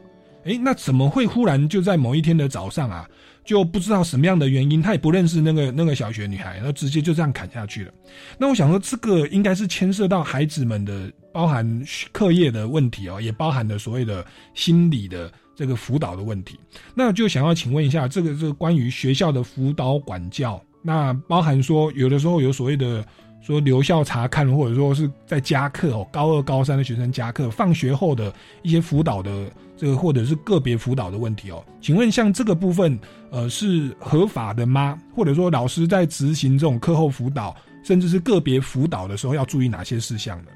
[0.43, 3.08] 哎，那怎么会忽然就在某一天的早上啊，
[3.51, 7.91] 就不知道什么样的原因，他也不认识那个那个小学女孩，然后直接就这样砍下去了。
[8.37, 11.83] 那我想说，这个应该是牵涉到孩子们的包含
[12.13, 16.57] 课业的问题哦，也包含了所谓的心理的这个辅导的问题。
[16.95, 23.05] 那就想要请问一下，这个这个关于学校的辅导管教，那包含说有的时候有所谓的。
[23.41, 31.63] 说留校查看，或者说是在加课哦，高二、高三的学生加课，放学后的一些辅导的这个，或者是个别辅导的问题哦。
[31.82, 32.97] 请问像这个部分，
[33.32, 34.97] 呃，是合法的吗？
[35.15, 40.51] 或者说老师在执行这种课后辅导，甚至是个别辅导的时候，要注意哪些事项呢？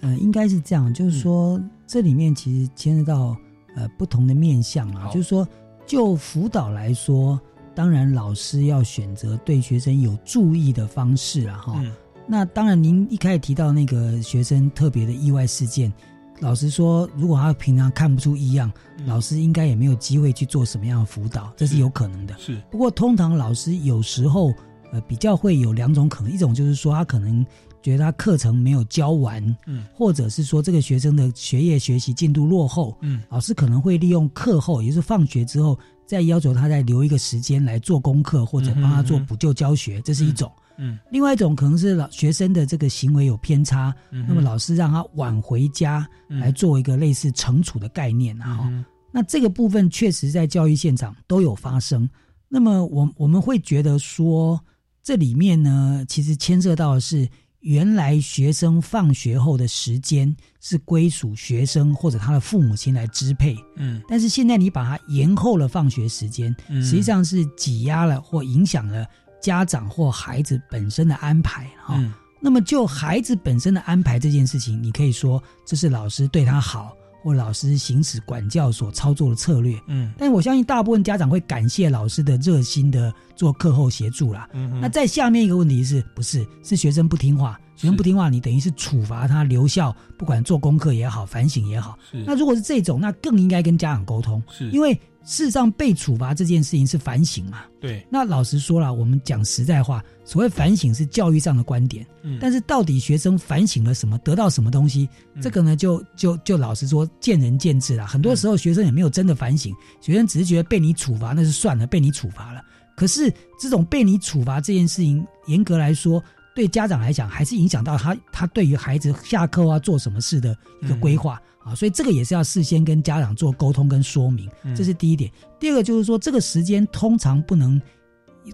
[0.00, 3.36] 呃，应该是这样，就是说这里面其实牵涉到
[3.76, 5.46] 呃不同的面向啊，就是说
[5.86, 7.40] 就辅导来说。
[7.74, 11.82] 当然，老师要选择对学生有注意的方式啊，哈。
[12.26, 15.92] 那当然，您一开始提到那个学生特别的意外事件，
[16.40, 18.70] 老实说，如果他平常看不出异样，
[19.06, 22.36] 老师应该也没有机会去做什么样的辅导，这是有可能的。
[22.38, 22.62] 是。
[22.70, 24.52] 不过，通常老师有时候
[24.92, 27.44] 呃比较会有两种可能，一种就是说他可能
[27.82, 35.78] 觉得他课程没有教完，嗯，或者是说这个学生的学业学习进度落后，嗯，老师可能会利用课后，也就是放学之后。
[36.12, 40.52] 再要求他再留一个时间来做功课，或者帮他做补救教学，这是一种。
[40.76, 48.70] 嗯，另外一种可能是老学生的这个行为有偏差，那么老师让他晚回家来做一个类似惩处的概念啊。
[49.10, 52.06] 那这个部分确实在教育现场都有发生。
[52.46, 54.60] 那么我我们会觉得说，
[55.02, 57.26] 这里面呢，其实牵涉到的是。
[57.62, 69.06] 原来学生放学后的时间是归属学生或者他的父母亲来支配，嗯，但是现在你把它延后了放学时间，实际上是挤压了或影响了
[69.40, 71.98] 家长或孩子本身的安排哈。
[72.40, 76.96] 那么就孩子本身的安排这件事情，你可以说这是老师对他好。
[77.22, 84.48] 或老师行使管教所操作的策略，嗯，但我相信大部分家长会感谢老师的热心的做课后协助啦。
[84.52, 87.58] 嗯，那在下面一个问题是不是是学生不听话？
[87.82, 91.98] 学生不听话，你等于是处罚他留校，不管做功课也好，反省也好。
[92.10, 94.98] 是，那如果是这种，那更应该跟家长沟通，是因为。
[95.24, 97.62] 事实上，被处罚这件事情是反省嘛？
[97.80, 98.04] 对。
[98.10, 102.04] 那老实说了，我们讲实在话，所谓反省是教育上的观点。
[102.24, 102.38] 嗯。
[102.40, 105.08] 但是到底学生反省了什么，得到什么东西，
[105.40, 108.04] 这个呢，就就就老实说，见仁见智了。
[108.04, 112.60] 很多时候，学生也没有真的反省，学生只是觉得被你处罚那是算了，被你处罚了。
[112.96, 116.20] 可是这种被你处罚这件事情，严格来说，
[116.54, 121.40] 对家长来讲，还是影响到他他对于孩子下课啊做什么事的一个规划。
[121.64, 125.30] 啊，所以这个也是要事先跟家长做沟通跟说明，这是第一点。
[125.60, 127.80] 第二个就是说，这个时间通常不能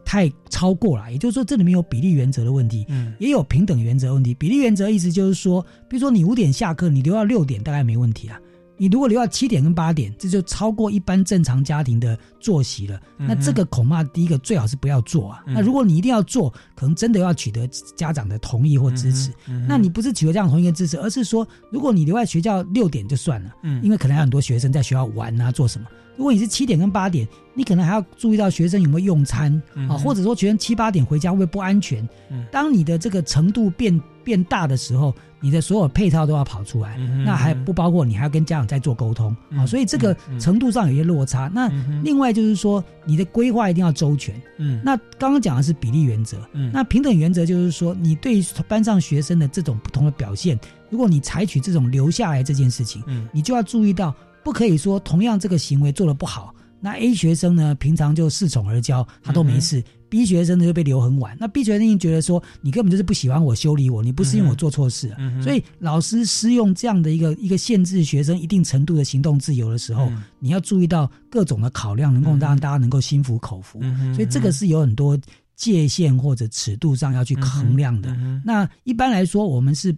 [0.04, 4.34] 太超过了，也就是说，这里面有比例原则的问题，嗯，也有平等原则问题。
[4.34, 8.38] 比例原则意思就是说，比如说你五点下课，你留到六点大概没问题啊。
[8.78, 12.98] 你如果留到七点跟八点，这就超过一般正常家庭的作息了。
[13.16, 15.42] 那这个恐怕第一个最好是不要做啊。
[15.46, 19.32] 那如果你一定要做，可能真的要取得家长的同意或支持。
[19.66, 25.86] 那你不是取得家长同意跟支持，而是说，如果你留在学校六点就算了，嗯，因为可能有很多学生在学校玩啊，做什么。
[26.18, 32.06] 如果你是七点跟八点，你可能还要注意到学生有没有用餐啊，或者说学生七八点回家会不会不安全？
[32.50, 39.34] 当你的这个程度变变大的时候，你的所有配套都要跑出来，那还不包括你还要跟家长再做沟通。
[39.56, 41.48] 啊，所以这个程度上有些落差。
[41.54, 41.70] 那
[42.02, 44.34] 另外就是说，你的规划一定要周全。
[44.56, 50.58] 嗯，那刚刚讲的是比例原则，嗯，那平等原则就是说，你对班上学生的这种不同的表现，
[50.90, 54.12] 如果你采取这种留下来这件事情，嗯，你就要注意到。
[54.48, 61.36] 不可以说同样这个行为做的不好，那 A 学生呢平常就恃宠而骄，他都没事；B 学生呢就被留很晚。
[61.38, 65.14] 那 B 学生觉得说你根本就是不喜欢我，修理我，你不是因为我做错事。
[65.42, 73.82] 所以老师施用这样的一个一个限制学生一定程度的行动自由的时候，你要注意到各种的考量，能够让大家能够心服口服。
[74.14, 75.14] 所以这个是有很多
[75.56, 78.16] 界限或者尺度上要去衡量的。
[78.42, 79.94] 那一般来说，我们是。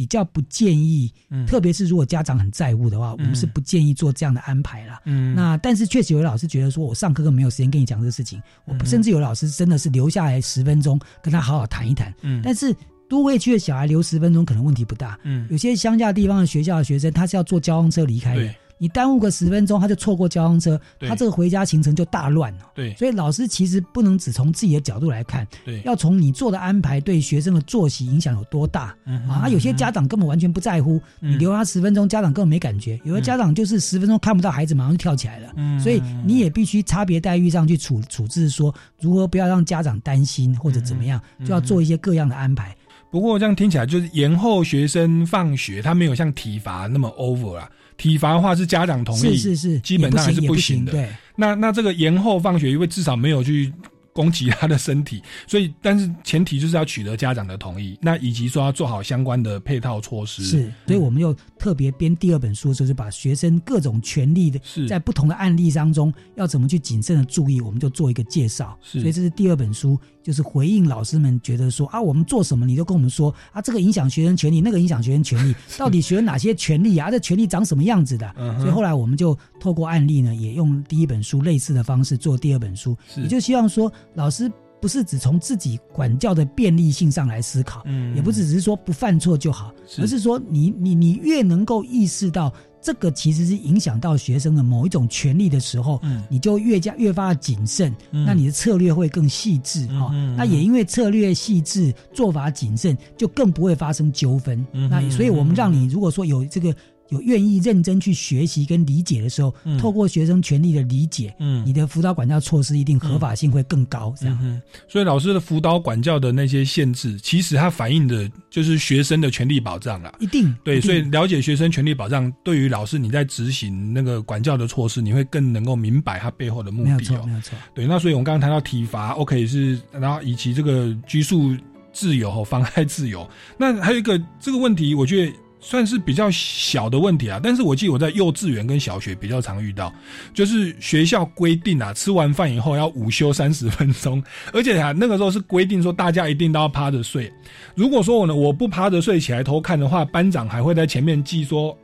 [0.00, 1.12] 比较不建议，
[1.46, 4.98] 特别是如果家长很在乎的话，我们是不建议做这样的安排啦。
[5.04, 12.14] 嗯，那但是确实有老师觉得说，我上课根本没有时间跟你讲这个事情，我甚至有老师真的是留下来十分钟跟他好好谈一谈。
[12.22, 12.74] 嗯，但是
[13.10, 15.18] 都会区的小孩留十分钟可能问题不大。
[15.22, 18.54] 嗯，有些乡下地方的学校的学生，他是要坐交通车离开的。
[18.82, 22.60] 你耽误个十分钟，他就错过交通车，他这个回家行程就大乱了。
[22.74, 28.96] 对，所以老师其实不能只从自己的角度来看，对，要从你做的安排对学生的作息影响有多大。
[29.04, 35.52] 嗯啊，有些家长根本完全不在乎，你留他十分钟，家长根本没感觉；有的家长就是十分钟看不到孩子，马上就跳起来了。
[35.56, 42.74] 嗯，所以你也必须差别待遇上去处处置，说如何不要让家长担心或者怎么样，就要做一些各样的安排。
[43.10, 47.68] 不过这样听起来就是延后学生放学，他没有像体罚那么 over 啊。
[48.00, 50.92] 体罚的话是家长同意，是是是，基本上还是不行的。
[50.92, 53.72] 对，那那这个延后放学，因为至少没有去。
[54.12, 60.42] 攻击他的身体， 所以但是前提就是要取得家长的同意，那以及说要做好相关的配套措施。
[60.42, 68.76] 是，所以我们又特别编第二本书，就是把学生各种权利的，在不同的案例当中要怎么去谨慎的注意，我们就做一个介绍。
[68.82, 69.96] 所以这是第二本书。
[70.22, 77.10] 就是回应老师们觉得说啊，我们做什么你都跟我们说啊，这个影响学生权利，那个影响学生权利，到底学哪些权利啊？
[77.10, 78.32] 这权利长什么样子的？
[78.58, 84.50] 所以后来我们就透过案例呢，也用第一本书类似的方式做第二本书，也就希望说老师
[84.80, 92.52] 不是只从自己管教的便利性上来思考，也不只是说不犯错就好，而是说你你你越能够意识到。
[92.82, 100.10] 这个其实是影响到学生的某一种权利的时候，嗯，你就越加越发的谨慎，那你的策略会更细致哈。
[100.36, 104.64] 那也因为策略细致、做法谨慎，就更不会发生纠纷。
[104.72, 106.74] 那所以我们让你如果说有这个。
[107.10, 114.14] 有愿意认真去学习跟理解的时候，透过学生权利的理解，嗯，你的辅导管教措施一定合法性会更高。
[114.18, 120.12] 这样，所以老师的辅导管教的那些限制，其实它反映的就是学生的权利保障啊。
[120.20, 126.90] 一定对，所以了解学生权利保障，对于老师你在执行那个管教的措施，你会更能够明白它背后的目的。
[126.90, 127.58] 没错，没有错。
[127.74, 131.56] 对，那所以我们刚刚谈到体罚，OK 是，然后以及这个拘束
[131.92, 135.32] 自由和妨碍自由，那还有一个这个问题，我觉得。
[135.60, 139.92] 算是比较小的问题啊，但是我记得我在幼稚园跟小学比较常遇到，
[140.32, 147.32] 就是学校规定啊，吃完饭以后要午休三十分钟，而且啊那个时候是规定说大家一定都要趴着睡。
[147.74, 151.76] 如果说我呢我不趴着睡起来偷看的话，班长还会在前面记说，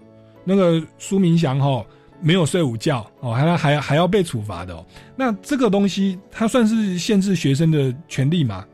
[0.42, 1.84] 那个苏明祥哈
[2.20, 4.74] 没有睡午觉哦，还还还要被处罚的。
[4.74, 4.84] 哦。
[5.14, 8.64] 那这个东西它算是限制学生的权利吗？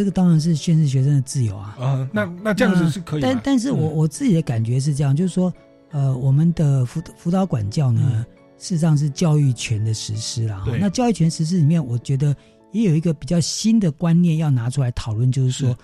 [0.00, 1.76] 这个当然是限制学生的自由啊！
[1.78, 3.20] 啊，那那这样子是可以。
[3.20, 5.52] 但但是我我自己的感觉是这样，就是说，
[5.90, 8.24] 呃，我们的辅辅导管教呢，
[8.56, 10.64] 事实上是教育权的实施啦。
[10.80, 12.34] 那教育权实施里面，我觉得
[12.72, 15.76] 也有一个比较新的观念要拿出来讨论，就是说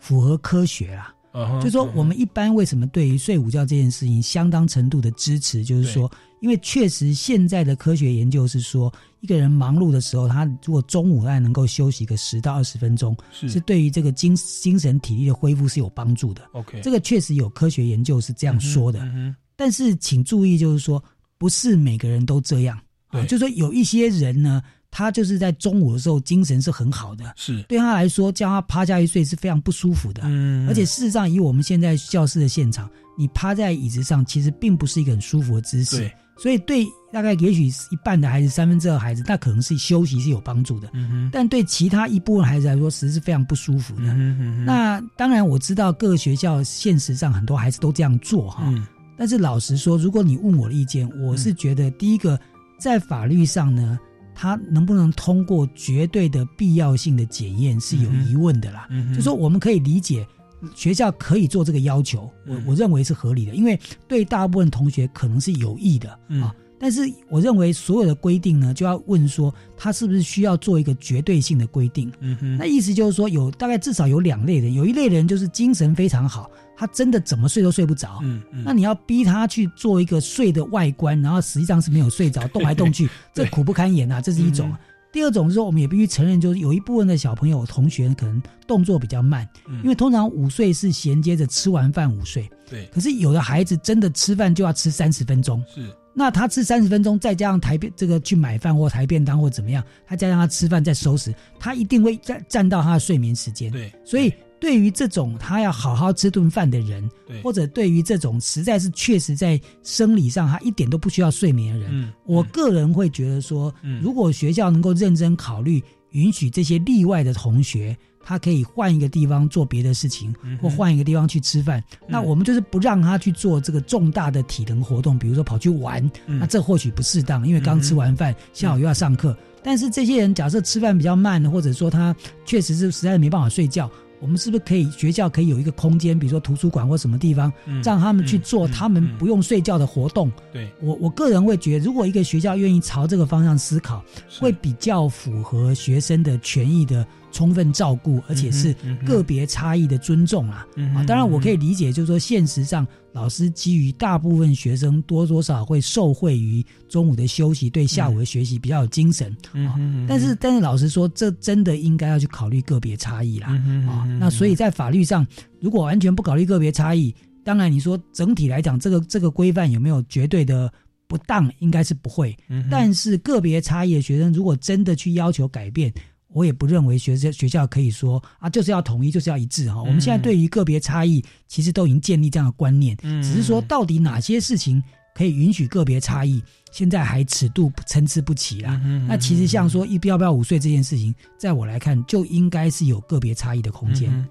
[0.00, 1.14] 符合科学啦。
[1.60, 6.10] 就是说，我们一般为什么对于睡午觉这件事情相当程度的支持，就是说。
[6.40, 16.42] 因为确实，现在的科学研究是说，一个人忙碌的时候，他如果中午还能够休息个十到二十分钟，是对于这个精精神体力的恢复是有帮助的。
[16.52, 19.06] OK，这个确实有科学研究是这样说的。
[19.54, 21.02] 但是请注意，就是说，
[21.36, 22.80] 不是每个人都这样。
[23.12, 30.22] 对，就说有一些人呢，他就是在中午的时候精神是很好的，是对他来说叫他趴下去睡是非常不舒服的。
[30.24, 32.88] 嗯，而且事实上，以我们现在教室的现场，
[33.18, 36.10] 你趴在椅子上，其实并不是一个很舒服的姿势。
[36.40, 40.88] 所以，对大概也许一半的孩子，三分之二孩子，那可能是休息是有帮助的。
[40.94, 44.04] 嗯但对其他一部分孩子来说，其实是非常不舒服的。
[44.04, 48.62] 嗯那当然，我知道各个学校现实上很多孩子都这样做哈。
[48.66, 48.86] 嗯。
[49.18, 52.40] 但是老实说，如果你问我的意见，我是觉得第一个，
[52.78, 53.98] 在法律上呢，
[54.34, 58.86] 他能不能通过绝对的必要性的检验是有疑问的啦。
[58.88, 60.26] 嗯就说我们可以理解。
[60.74, 66.54] 学校可以做这个要求，我我认为是合理的，因为对大部分同学可能是有益的啊。
[66.82, 72.10] 但是我认为所有的规定呢，就要问说他是不是需要做一个绝对性的规定。
[72.20, 78.20] 嗯哼，那意思就是说，有大概至少有两类人，有一类人就是精神非常好，他真的怎么睡都睡不着。
[78.22, 84.74] 嗯嗯，那你要逼他去做一个睡的外观，然后实际上是没有睡着，动来动去， 这苦不堪言啊，这是一种。
[85.12, 89.48] 第二种是说，我们也必须承认，就是有一部分的小朋友、同学可能动作比较慢，
[89.82, 92.48] 因为通常午睡是衔接着吃完饭午睡。
[92.68, 92.86] 对。
[92.92, 95.62] 可是有的孩子真的吃饭就要吃三十分钟。
[95.74, 95.88] 是。
[96.12, 103.70] 那他吃三十分钟，再加上抬便这个去买饭或抬便当或怎么样，他加上他吃饭再收拾，他一定会占占到他的睡眠时间。
[103.70, 103.92] 对。
[104.04, 104.32] 所以。
[104.60, 107.08] 对于这种他要好好吃顿饭的人，
[107.42, 129.34] 或者对于这种实在是确实在生理上他一点都不需要睡眠的人，我个人会觉得说，如果学校能够认真考虑允许这些例外的同学，他可以换一个地方做别的事情，或换一个地方去吃饭，那我们就是不让他去做这个重大的体能活动，比如说跑去玩，那这或许不适当，因为刚吃完饭，下午又要上课。
[129.62, 133.90] 但是这些人假设吃饭比较慢，或者说他确实是实在没办法睡觉。
[134.20, 137.52] 我们是不是可以学校可以有一个空间，比如说图书馆或什么地方，
[137.82, 140.30] 让他们去做他们不用睡觉的活动？
[140.52, 144.04] 对我我个人会觉得，如果一个学校愿意朝这个方向思考，
[144.38, 147.06] 会比较符合学生的权益的。
[147.30, 148.74] 充分照顾，而且是
[149.06, 150.66] 个别差异的尊重啊！
[150.94, 159.74] 啊，当然我可以理解，就是说现实上老师基于大部分学生多多少会受惠于中午的休息，对下午的学习比较有精神啊。
[160.08, 163.48] 但是，但是老实说，这真的应该要去考虑个别差异啦
[163.88, 164.04] 啊。
[164.18, 165.26] 那所以在法律上，
[165.60, 167.14] 如果完全不考虑个别差异，
[167.44, 170.72] 当然你说整体来讲，这个这个规范有没有绝对的
[171.06, 172.36] 不当，应该是不会。
[172.70, 175.92] 但是个别差异的学生，如果真的去要求改变，
[176.32, 179.80] 我也不认为学校学校可以说啊，就是要统一，就是要一致哈。
[179.82, 184.82] 我们现在对于个别差异，其实都已经建立这样的观念，只是说到底哪些事情
[185.14, 188.80] 可以允许个别差异，现在还尺度参差不齐啦。
[189.08, 194.28] 那其实像说一要不要午睡这件事情，在我来看就应该是有个别差异的空间。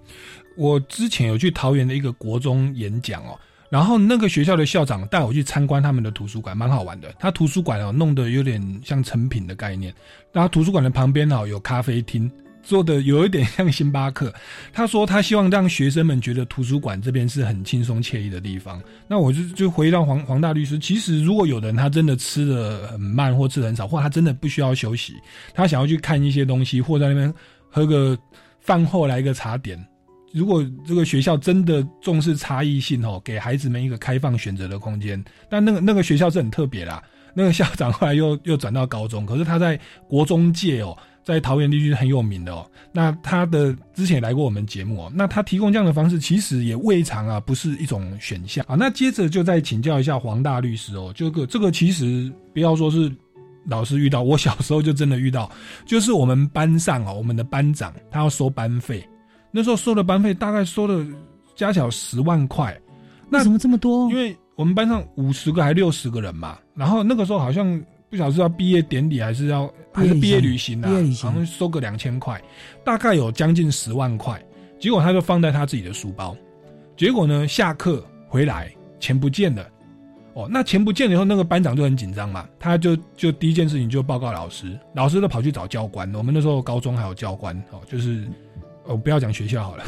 [0.55, 3.37] 我之前有去桃园的一个国中演讲哦。
[3.69, 7.13] 然后那个学校的校长带我去参观他们的图书馆，蛮好玩的。
[7.19, 9.93] 他图书馆哦弄得有点像成品的概念，
[10.31, 12.31] 然后图书馆的旁边哦有咖啡厅，
[12.63, 14.33] 做的有一点像星巴克。
[14.73, 18.81] 他说他希望让学生们觉得图书馆这边是很轻松惬意的地方。
[19.07, 25.13] 那我就就回到黄黄大律师，其实如果有的人他真的吃的很慢或吃的很少，或他真的不需要休息，
[25.53, 27.31] 他想要去看一些东西，或在那边
[27.69, 28.17] 喝个
[28.59, 29.79] 饭后来一个茶点。
[30.33, 37.03] 如果这个学校真的重视差异性哦，给孩子们一个开放选择的空间，但那个那个学校是很特别啦。
[37.33, 42.69] 那个校长后来又又转到高中，可是他在国中界哦，在桃园地区很有名的哦。
[42.91, 48.75] 那他的之前来过我们节目哦，那他提供这样的方式，其实也未尝啊不是一种选项啊。
[48.77, 53.11] 那接着就再请教一下黄大律师哦，这个这个其实不要说是
[53.67, 55.49] 老师遇到，我小时候就真的遇到，
[55.85, 59.07] 就是我们班上哦，我们的班长他要收班费。
[59.51, 61.05] 那时候收的班费大概收了
[61.55, 62.79] 加起来十万块，
[63.29, 64.09] 那怎么这么多？
[64.09, 70.89] 因为我们班上五十个还六十个人嘛，然后那个时候好像不晓得是要毕业典礼还是要还是毕业旅行啊，
[71.21, 72.41] 好像收个两千块，
[72.83, 74.41] 大概有将近十万块。
[74.79, 76.35] 结果他就放在他自己的书包，
[76.95, 79.67] 结果呢下课回来钱不见了，
[80.35, 86.13] 哦，那钱不见了以后，那个班长就很紧张嘛，他就就第一件事情就报告老师，老师都跑去找教官。
[86.15, 88.25] 我们那时候高中还有教官哦，就是。
[88.91, 89.83] 我不要讲学校好了，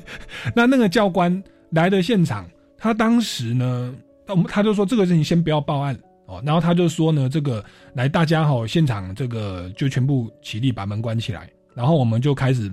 [0.54, 2.48] 那那个教官来的现场，
[2.78, 3.94] 他当时呢，
[4.28, 5.94] 我们他就说这个事情先不要报案
[6.26, 12.72] 哦，然后他就说呢，这个来大家哈现场这个就全部起立把门关起来，然后我们就开始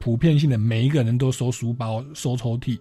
[0.00, 2.78] 普遍性的每一个人都收书包收抽屉，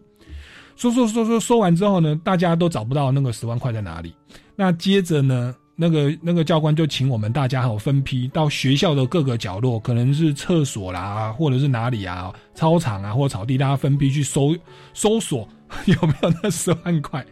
[0.76, 4.16] 收收收收收完之后呢，大家都找不到那个十万块在哪里，
[4.56, 5.56] 那接着呢？
[5.82, 14.54] 那个那个教官就请我们大家哈分批到学校的各个角落，可能是厕所啦，或者是哪里啊，操场啊或草地，大家分批去搜
[14.94, 15.48] 搜索
[15.88, 17.26] 有没有那十万块。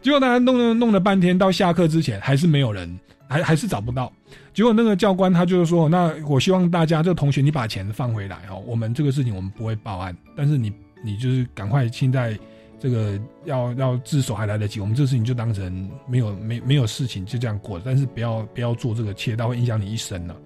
[0.00, 2.96] 结果大家弄了弄了半天，到下课之前还是没有人，
[3.28, 4.12] 还还是找不到。
[4.54, 10.72] 结果那个教官他就是说，那我希望大家这个同学你把钱放回来哦，我们这个事情我们不会报案，但是你
[11.04, 12.38] 你就是赶快现在。
[12.78, 20.36] 这个要要自首还来得及，我们这事情就当成没有没没有事情就这样过，但是不要不要做这个切，到，会影响你一生了。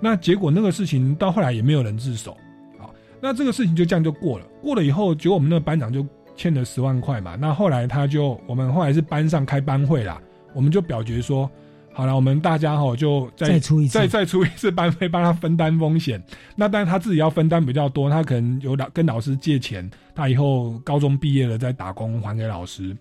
[0.00, 2.36] 那结果那个事情到后来也没有人自首，
[2.78, 4.46] 好，那这个事情就这样就过了。
[4.62, 7.36] 过了以后，结果我们那个班长就欠了十万块嘛。
[7.36, 10.20] 那后来他就我们后来是班上开班会啦，
[10.54, 11.50] 我们就表决说。
[11.96, 16.22] 好了，我们大家哈就再出一次，再再出一次班费，帮他分担风险。
[16.54, 22.94] 那但是他自己要分担比较多，他可能有老跟老师借钱，他以后高中毕业了再打工还给老师。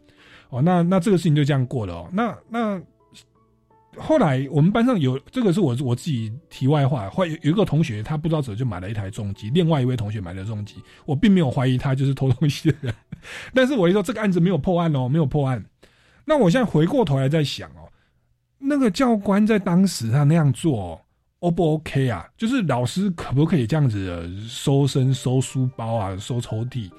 [0.50, 2.10] 哦，那那这个事情就这样过了哦。
[2.14, 2.82] 那那
[3.98, 10.76] 后来我们班上有这个是我我自己题外话，会有一个同学他不知道怎么就买了一台重机，另外一位同学买了重机，
[11.06, 12.96] 我并没有怀疑他就是偷东西的人，
[13.54, 15.62] 但是我一说这个案子没有破案哦，没有破案。
[16.24, 17.85] 那我现在回过头来在想哦。
[18.68, 21.00] 那个教官在当时他那样做
[21.40, 22.28] ，O 不 OK 啊？
[22.36, 26.90] 就是老师可不可以这样子收身、收书包啊、收抽屉？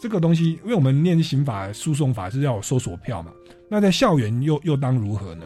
[0.00, 3.32] 这个东西，因为我们念刑法、诉讼法是要搜索票嘛。
[3.68, 5.44] 那在校园又又当如何呢？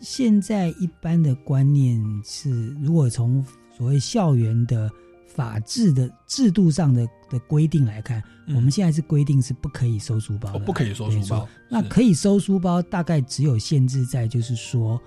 [0.00, 3.44] 现在一般的观念是，如果从
[3.76, 4.90] 所谓校园的
[5.34, 11.48] 法治的制度上的的规定来看，我们现在是规定是不可以收书包的，不可以收书包。
[11.70, 15.00] 那可以收书包，大概只有限制在就是说。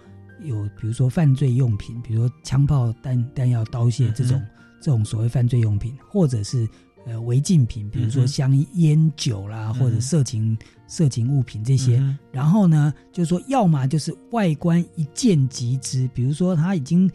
[0.44, 4.46] 有比如说犯罪用品，比如说枪炮弹弹药刀械这种
[4.82, 6.68] 这种所谓犯罪用品，或者是
[7.06, 10.56] 呃违禁品，比如说香烟酒啦，或者色情
[10.88, 12.04] 色情物品这些。
[12.34, 17.10] 然后呢，就是说要么就是外观一见即知，比如说他已经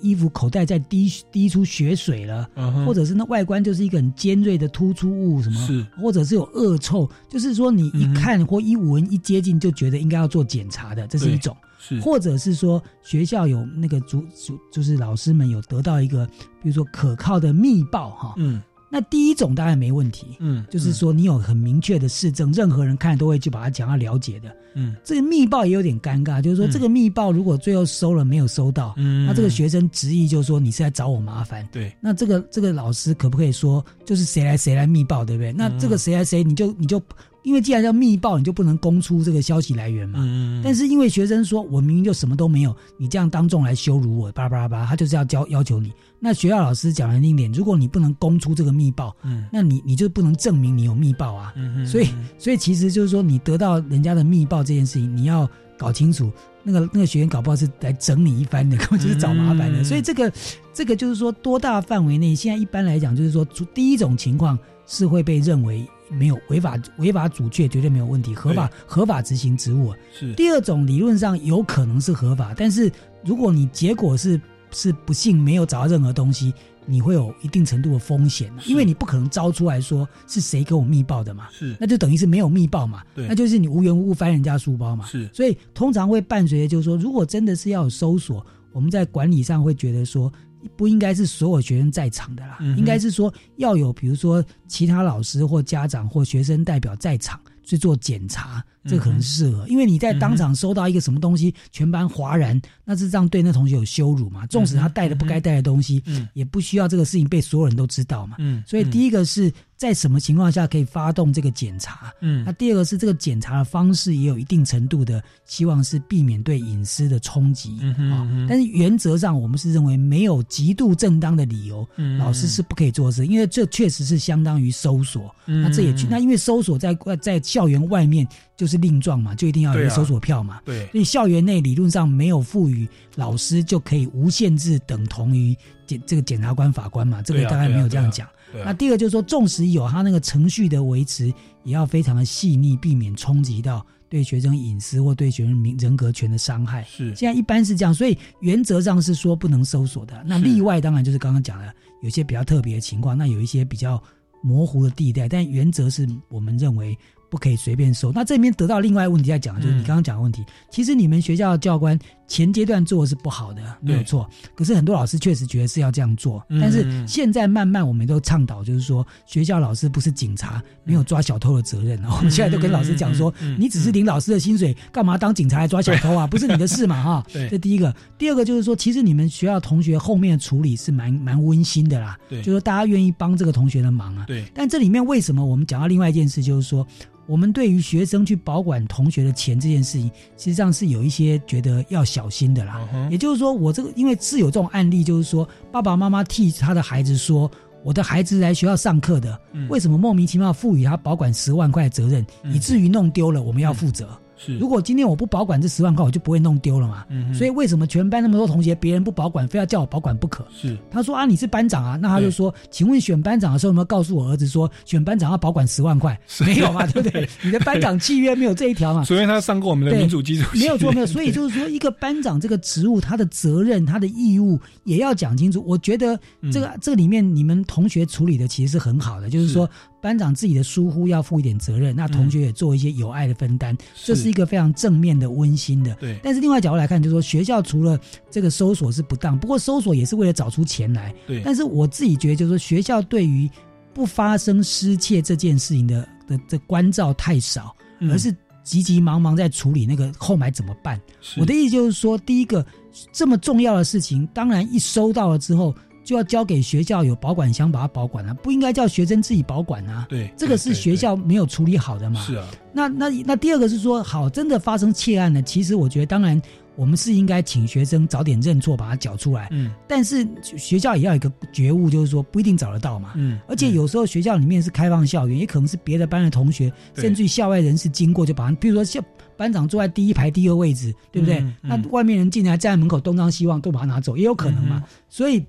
[0.00, 2.48] 衣服口袋在滴滴出血水了，
[2.86, 5.86] 或者是那外观就是一个很尖锐的突出物什么，是。
[6.00, 11.56] 或者是有恶臭，就是说你一看或一闻一接近就觉得应该要做检查的，这是一种。
[12.02, 16.26] 或者是说学校有那个主主就是老师们有得到一个
[16.60, 18.60] 比如说可靠的密报哈，嗯，
[18.96, 35.52] 那第一种当然没问题，嗯，就是说你有很明确的市政，任何人看都会去把它讲要了解的，嗯，这个密报也有点尴尬，就是说这个密报如果最后收了没有收到，嗯，那这个学生执意就是说你是在找我麻烦，对，那这个这个老师可不可以说就是谁来谁来密报，对不对？
[35.52, 37.02] 那这个谁来谁你就你就。
[37.42, 40.18] 因为既然叫密报，你就不能公出这个消息来源嘛。
[40.20, 40.60] 嗯。
[40.64, 45.92] 但是因为学生说，我明明就什么都没有，你这样当众来羞辱我，巴拉巴拉巴拉，他就是要教要求你。
[46.26, 51.52] 那学校老师讲难听点，如果你不能供出这个密报，嗯，那你你就不能证明你有密报啊。
[51.54, 55.48] 嗯所以所以其实就是说，你得到人家的密报这件事情，你要
[55.78, 56.28] 搞清楚。
[56.64, 59.84] 那个那个学员搞不好是来整你一番的， 根本就是找麻烦的。
[59.84, 60.32] 所以这个
[60.74, 62.34] 这个就是说，多大范围内？
[62.34, 69.94] 现在一般来讲，就是说，第一种情况是会被认为没有违法违法阻却，绝对没有问题，合法合法执行职务。
[70.12, 72.90] 是第二种理论上有可能是合法，但是
[73.24, 74.40] 如果你结果是
[74.76, 76.52] 是不幸没有找到任何东西。
[76.88, 90.32] 你会有一定程度的风险，因为你不可能招出来说是谁给我密报的嘛，是，那就等于是没有密报嘛，对，那就是你无缘无故翻人家书包嘛，是，所以通常会伴随的就是说，如果真的是要有搜索，我们在管理上会觉得说，
[90.76, 98.64] 不应该是所有学生在场的啦，应该是说要有比如说其他老师或家长或学生代表在场去做检查。
[98.88, 104.46] 这可能适合，因为你在当场收到一个什么东西，全班哗然，那是这样对那同学有羞辱嘛？
[104.46, 106.02] 纵使他带了不该带的东西，
[106.34, 108.36] 也不需要这个事情被所有人都知道嘛。
[108.66, 112.12] 所以第一个是在什么情况下可以发动这个检查？
[112.20, 117.78] 嗯那第二个是这个检查的方式也有一定程度的希望是避免对隐私的冲击
[118.12, 118.26] 啊。
[118.48, 121.86] 但是原则上我们是认为没有极度正当的理由，
[122.18, 125.34] 老师是不可以做事，因为这确实是相当于搜索。
[125.44, 128.26] 那这也去那因为搜索在在校园外面。
[128.56, 130.60] 就是令状嘛，就一定要有一个搜索票嘛。
[130.64, 135.54] 对，所以校园内理论上没有赋予老师就可以无限制等同于
[135.86, 138.26] 检这个检察官、法官嘛，这个大概没有这样讲。
[138.64, 141.26] 那第二个就是说，纵使有他那个程序的维持，
[141.64, 146.82] 也要非常的细腻，避免冲击到对学生隐私或对学生名人格权的伤害。
[146.84, 150.24] 是，现在一般是这样，所以原则上是说不能搜索的。
[150.24, 154.02] 那例外当然就是刚刚讲的，有些比较特别的情况，那有一些比较
[154.40, 156.96] 模糊的地带，但原则是我们认为。
[157.36, 158.10] 不可以随便收。
[158.12, 160.42] 那这边得到另外问题在讲，就是你刚刚讲的问题。
[160.70, 161.98] 其实你们学校的教官
[162.28, 164.28] 前阶段做是不好的，没有错。
[164.54, 166.44] 可是很多老师确实觉得是要这样做。
[166.48, 172.02] 但是现在慢慢我们都倡导，就是说学校老师不是警察，没有抓小偷的责任。
[172.04, 176.26] 我们现在都跟老师讲说，你只是领老师的薪水，干嘛当警察来抓小偷啊？
[176.28, 177.26] 不是你的事嘛，哈。
[177.50, 177.94] 这第一个。
[178.18, 182.18] 第二个就是说，其实你们学校同学后面的处理是蛮蛮温馨的啦。
[182.28, 184.24] 对，就说大家愿意帮这个同学的忙啊。
[184.26, 184.44] 对。
[184.54, 186.86] 但这里面为什么我们讲到另外一件事，就是说。
[187.28, 190.06] 我们对于学生去保管同学的钱这件事情，
[190.36, 192.80] 实际上是有一些觉得要小心的啦。
[193.10, 197.50] 也就是说，我这个因为是有这种案例，就是说爸爸妈妈替他的孩子说，
[197.84, 199.38] 我的孩子来学校上课的，
[199.68, 204.08] 为什么莫名其妙赋予他保管十万块责任，以至于弄丢了，我们要负责。
[204.36, 207.04] 是，如果今天我不保管这十万块，我就不会弄丢了嘛。
[207.08, 210.46] 嗯，所以为什么全班那么多同学，别人不保管，非要叫我保管不可？
[210.54, 216.18] 是，他说啊，你是班长啊，那他就说，请问选班长的时候有没有告诉我儿子说，选班长要保管十万块？
[216.44, 217.28] 没有嘛，对不对？
[217.42, 219.04] 你的班长契约没有这一条嘛？
[219.04, 221.06] 所以他上过我们的民主基础，没有错，没有。
[221.06, 225.64] 所以就是说，一个班长这个职务，他的责任、他的义务也要讲清楚。
[225.66, 226.18] 我觉得
[226.52, 229.68] 这个这里面你们同学处理的其实是很好的，就是说。
[230.06, 235.92] 班长自己的疏忽要负一点责任，那同学也做一些有爱的分担，这是一个非常正面的、温馨的。
[235.96, 236.16] 对。
[236.22, 237.98] 但是另外角度来看，就是说学校除了
[238.30, 241.12] 这个搜索是不当，不过搜索也是为了找出钱来。
[241.26, 241.42] 对。
[241.44, 243.50] 但是我自己觉得，就是说学校对于
[243.92, 248.32] 不发生失窃这件事情的的的关照太少，而是
[248.62, 251.00] 急急忙忙在处理那个后来怎么办。
[251.36, 252.64] 我的意思就是说，第一个
[253.10, 255.74] 这么重要的事情，当然一收到了之后。
[256.06, 260.06] 就要交给学校有保管箱把它保管了，不应该叫学生自己保管啊。
[260.08, 262.20] 对，这个是学校没有处理好的嘛。
[262.20, 262.46] 是啊。
[262.72, 266.40] 那那那第二个是说，好，真的发生窃案了，其实我觉得，当然
[266.76, 269.48] 我们是应该请学生早点认错，把它缴出来。
[269.50, 269.72] 嗯。
[269.88, 273.14] 但是学校也要有一个觉悟，就是说不一定找得到嘛。
[273.16, 273.40] 嗯。
[273.48, 279.02] 而且有时候学校里面是开放校园，也可能是别的班的同学，甚至于校外人士经过就把，比如说校
[279.36, 281.44] 班长坐在第一排第二位置，对不对？
[281.62, 284.84] 那外面人进来站在门口东张西望，都把它拿走，也有可能嘛。
[285.08, 285.44] 所以。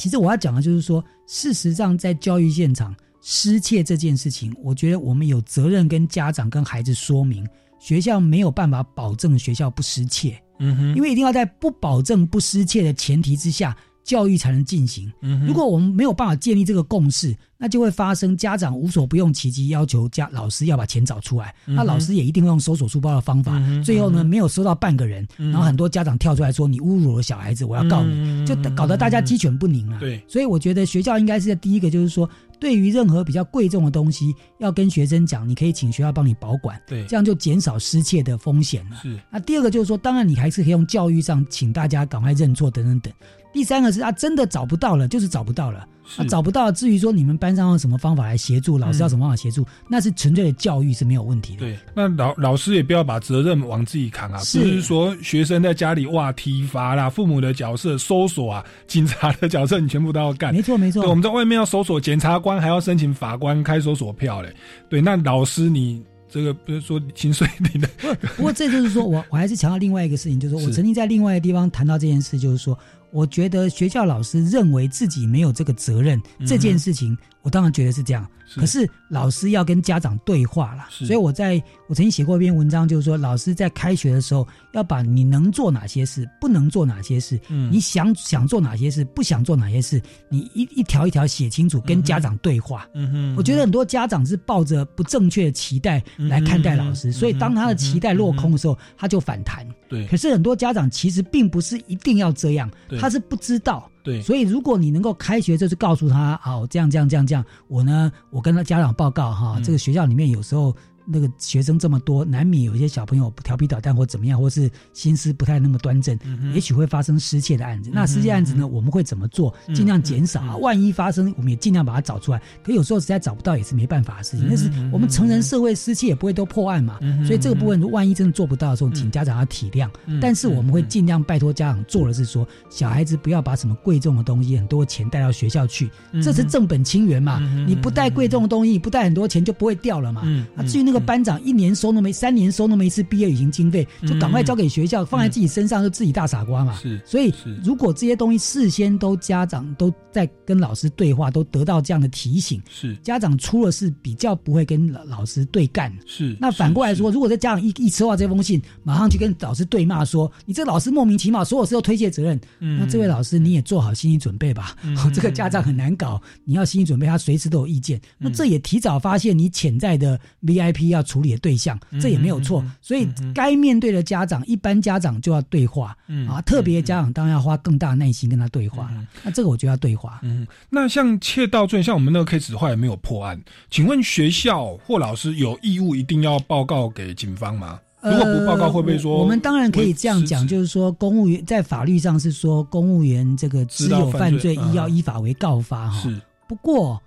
[0.00, 7.46] 其实我要讲的就是说，事实上在教育现场失窃这件事情，我觉得我们有责任跟家长跟孩子说明，
[7.78, 13.76] 学校没有办法保证学校不失窃，嗯哼，因为一定要在不保证不失窃的前提之下。
[14.04, 15.12] 教育才能进行。
[15.46, 21.54] 如果我们没有办法建立这个共识，那就会发生家长无所不用其极，要求家老师要把钱找出来。
[21.66, 23.60] 那老师也一定会用搜索书包的方法。
[23.84, 29.98] 最后呢，没有收到半个人，然后很多家长跳出来说：“你侮辱了小孩子，我要告你。”就搞得大家鸡犬不宁啊。
[30.00, 32.28] 对，所以我觉得学校应该是在第一个，就是说，
[32.60, 36.80] 对于任何比较贵重的东西，要跟学生讲，你可以请学校帮你保管。
[36.86, 38.96] 对，这样就减少失窃的风险了。
[39.02, 39.18] 是。
[39.30, 43.12] 那第二个就是说，当然你还是可以用教育上，请大家赶快认错等等等。
[43.52, 45.88] 第三个是啊，真的找不到了，就是找不到了。
[46.16, 46.70] 他找不到。
[46.72, 51.60] 至于说你们班上用什么方法来协助，老师要什么方法协助，那是纯粹的教育是没有问题的。
[51.60, 60.52] 对，那老老师也不要把责任往自己扛啊，不是说学生在家里哇体罚啦，父母的角色搜索啊， 警察的角色你全部都要干。
[60.54, 64.54] 没错没错，我们在外面要搜索，检察官还要申请法官开搜索票嘞。
[64.88, 66.02] 对，那老师你。
[66.32, 72.78] 这个不是说薪水你的，不不过这就是说我我还是强调另外一个事情，就是说我曾经在另外一个地方谈到这件事，就是说。
[73.12, 78.26] 我觉得学校老师认为自己没有这个责任，这件事情我当然觉得是这样。
[78.56, 87.38] 可是老师要跟家长对话了，所以我在我曾经写过一篇文章，就是说老师在开学的时候要把你能做哪些事，不能做哪些事，
[87.70, 92.88] 你想想做哪些事，不想做哪些事，你一一条一条写清楚，跟家长对话。
[93.36, 99.66] 我觉得很多家长是抱着不正确的期待来看待老师，所以当他的期待落空的时候，他就反弹。
[99.88, 102.70] 对，可是很多家长其实并不是一定要这样，
[103.00, 103.90] 他是不知道。
[104.02, 110.74] 对，所以如果你能够开学就是告诉他，好，这样这样这样这样，我呢，我跟他家长报告哈，这个学校里面有时候。
[111.12, 116.16] 那个学生这么多，难免有一些小朋友调皮捣蛋或怎么样，或是心思不太那么端正，
[116.54, 117.90] 也许会发生失窃的案子。
[117.92, 119.52] 那失窃案子呢，我们会怎么做？
[119.74, 120.56] 尽量减少啊。
[120.56, 122.40] 万一发生，我们也尽量把它找出来。
[122.62, 124.46] 可有时候实在找不到，也是没办法的事情。
[124.48, 127.00] 但是我们成人社会失窃也不会都破案嘛。
[127.26, 129.90] 所以这个部分，万一真的做不到的时候，请家长要体谅。
[130.20, 135.90] 但是我们会尽量拜托家长做的是说，小孩子不要把什么贵重的东西、很多钱带到学校去，
[136.22, 137.40] 这是正本清源嘛。
[137.66, 140.22] 你不带贵重的东西，不带很多钱，就不会掉了嘛。
[140.54, 140.99] 啊，至于那个。
[141.00, 146.78] 班长一年收那么三年收那么一次毕业旅行经费，就赶快交给学校，放在自己身上就自己大傻瓜嘛。
[146.80, 147.32] 是，所以
[147.64, 155.92] 如果这些东西事先都家长都在跟老师对话，都得到这样的提醒，是家长出了事比较不会跟老老师对干。
[156.06, 162.40] 是，那反过来说，如果在家长一一收到这封信，马上去跟老师对骂说你这老师莫名其妙，所有事都推卸责任。
[162.58, 164.76] 那这位老师你也做好心理准备吧。
[165.14, 168.00] 这个家长很难搞，你要心理准备，他随时都有意见。
[168.18, 170.79] 那这也提早发现你潜在的 VIP。
[170.88, 175.96] 要处理的对象，这也没有错，所以该面对的家长，一般家长就要对话
[176.28, 178.90] 啊，特别家长当然要花更大耐心跟他对话。
[179.22, 180.20] 那这个我就要对话。
[180.22, 187.78] 嗯，那像窃盗罪，像我们那个 case 后来没有破案，请问学校或老师有义务一定要报告给警方吗？
[188.02, 189.18] 如果不报告，会不会说？
[189.18, 196.00] 我们当然可以这样讲，就是说，公务员在法律上是说，公务员这个只有犯罪，要依法为告发哈。
[196.00, 196.98] 是，不过。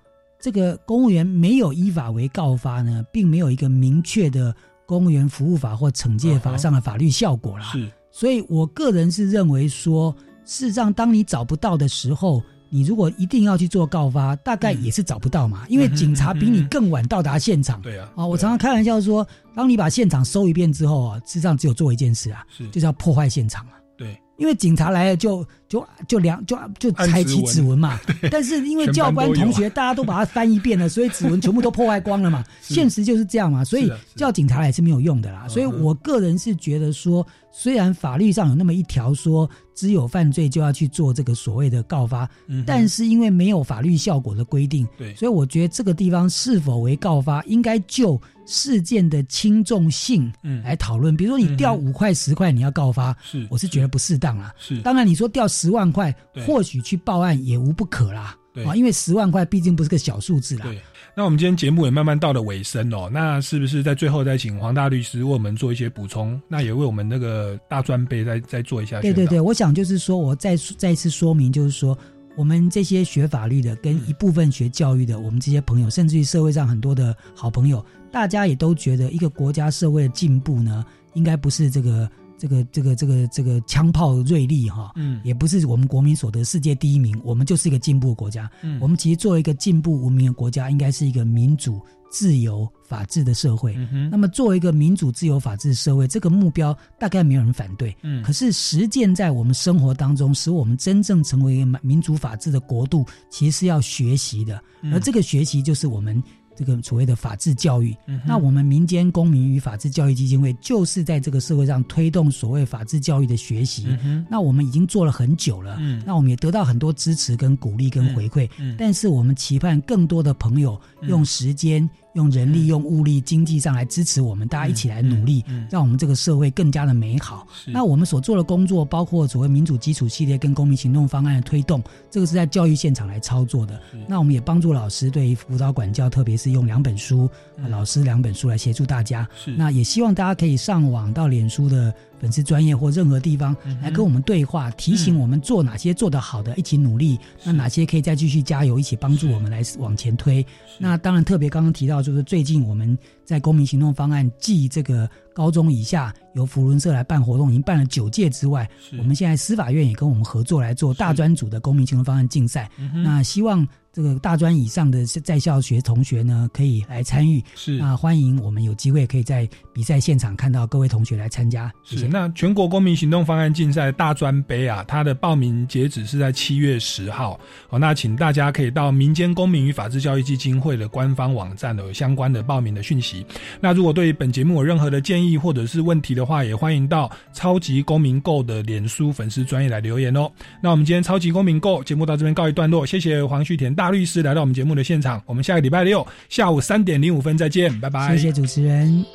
[0.43, 4.53] 这个公务员没有依法为告发呢，并没有一个明确的
[4.85, 7.71] 公务员服务法或惩戒法上的法律效果啦。
[7.71, 10.13] 是，所以我个人是认为说，
[10.43, 17.81] 事实上，当你找不到的时候，你如果一定要去做告发，大概也是找不到嘛，因为警察比你更晚到达现场。
[17.81, 19.25] 对啊，啊，我常常开玩笑说，
[19.55, 23.79] 当你把现场搜一遍之后啊，事实上只有做一件事啊，是就是要破坏现场啊。
[23.97, 24.19] 对。
[24.39, 27.99] 因为警察来了，就就就两就就采集指纹嘛。
[28.29, 32.43] 但是因为教官同学大家都把它翻一遍了，所以指纹全部都破坏光了嘛。
[32.61, 33.63] 现实就是这样嘛。
[33.63, 35.47] 所以叫警察来是没有用的啦。
[35.47, 42.29] 所以我个人是觉得说，虽然法律上有那么一条说，只有犯罪就要去做这个所谓的告发，
[42.65, 48.21] 但是因为没有法律效果的规定，对，所以我觉得这个地方是否为告发，应该就。
[48.45, 51.15] 事件的轻重性，嗯，来讨论。
[51.15, 54.53] 比如说你掉五块十块，你要告发，是，我是觉得不适当啦。
[54.59, 58.35] 是，当然你说掉十万块，或许去报案也无不可啦。
[58.53, 60.65] 对啊，因为十万块毕竟不是个小数字啦。
[60.65, 60.79] 对，
[61.15, 63.09] 那我们今天节目也慢慢到了尾声哦。
[63.11, 66.39] 那是不是在最后再请黄大律师为我们做一些补充？
[66.47, 69.01] 那也为我们那个大专辈再再做一下。
[69.01, 71.97] 对对对，我想就是说我再再一次说明，就是说。
[72.35, 80.83] 我们这些学法律的，跟一部分学教育的，我们这些朋友，甚至于社会上很多的好朋友，大家也都觉得，一个国家社会的进步呢，
[81.13, 82.09] 应该不是这个
[82.43, 88.51] 这个这个这个这个枪炮锐利哈，嗯，也不是我们国民所得世界第一名，我们就是一个进步国家。
[88.63, 91.79] 嗯，我们其实作为一个进步文明的国家，应该是一个民主。
[92.11, 93.75] 自由法治的社会，
[94.11, 97.97] 那么作为一个民主自由法治社会，这个目标大概没有人反对。
[98.03, 104.61] 嗯，可是实践在我们生活当中，使我们真正成为一个民主法治的国度，其实是要学习的。
[104.91, 106.21] 而这个学习就是我们
[106.55, 107.95] 这个所谓的法治教育。
[108.25, 113.87] 那我们民间公民与法治教育基金会就是在这个社会上推动所谓法治教育的学习。
[114.29, 115.77] 那我们已经做了很久了。
[115.79, 118.49] 嗯，那我们也得到很多支持跟鼓励跟回馈。
[118.59, 121.89] 嗯，但是我们期盼更多的朋友用时间。
[122.13, 127.47] 用人力、用物力、经济上来支持我们，大家一起来努力，让我们这个社会更加的美好。
[127.65, 133.79] 那我们所做的工作，包括所谓民主基础系列跟公民行动方案的推动，这个是在教育现场来操作的。
[134.07, 137.29] 那我们也帮助老师对辅导管教，特别是用两本书，
[137.67, 139.27] 老师两本书来协助大家。
[139.57, 141.93] 那也希望大家可以上网到脸书的。
[142.19, 150.45] 粉丝专业或任何地方来跟我们对话，提醒我们做哪些做得好的，一起努力；那哪些可以再继续加油，一起帮助我们来往前推。
[150.77, 162.69] 那当然，特别刚刚提到，就是最近我们在公民行动方案继这个高中以下由福伦社来办活动，已经办了九届之外，我们现在司法院也跟我们合作来做大专组的公民行动方案竞赛。
[163.03, 163.67] 那希望。
[163.93, 167.39] 这个大专以上的在校学同学呢，可以来参与。
[167.53, 171.71] 是那欢迎我们有机会可以在比赛现场看到各位同学来参加。
[171.83, 177.39] 是那全国公民行动方案竞赛大专杯啊，它的报名截止是在七月十号。
[177.69, 183.23] 哦，那请大家可以到民间公民与法治教育基金会的官方网站有相关的报名的讯息。
[183.61, 190.27] 那如果对本节目有任何的建议或者是问题的话，也欢迎到超级公民购的脸书粉丝专业来留言哦。
[190.63, 193.82] 那我们今天超级公民购节目到这边告一段落，谢谢黄旭田大。
[193.83, 198.15] 大律师来到我们节目的现场，我们下个礼拜六下午三点零五分再见，拜拜。
[198.15, 199.05] 谢谢主持人。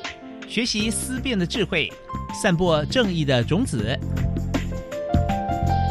[0.47, 1.91] 学习思辨的智慧，
[2.39, 3.97] 散播正义的种子。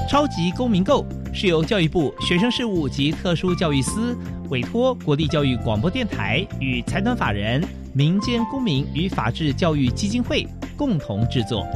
[0.09, 1.05] 超级公民购
[1.35, 4.17] 是由教育部学生事务及特殊教育司
[4.49, 7.61] 委托国立教育广播电台与财团法人
[7.93, 11.67] 民间公民与法治教育基金会共同制作。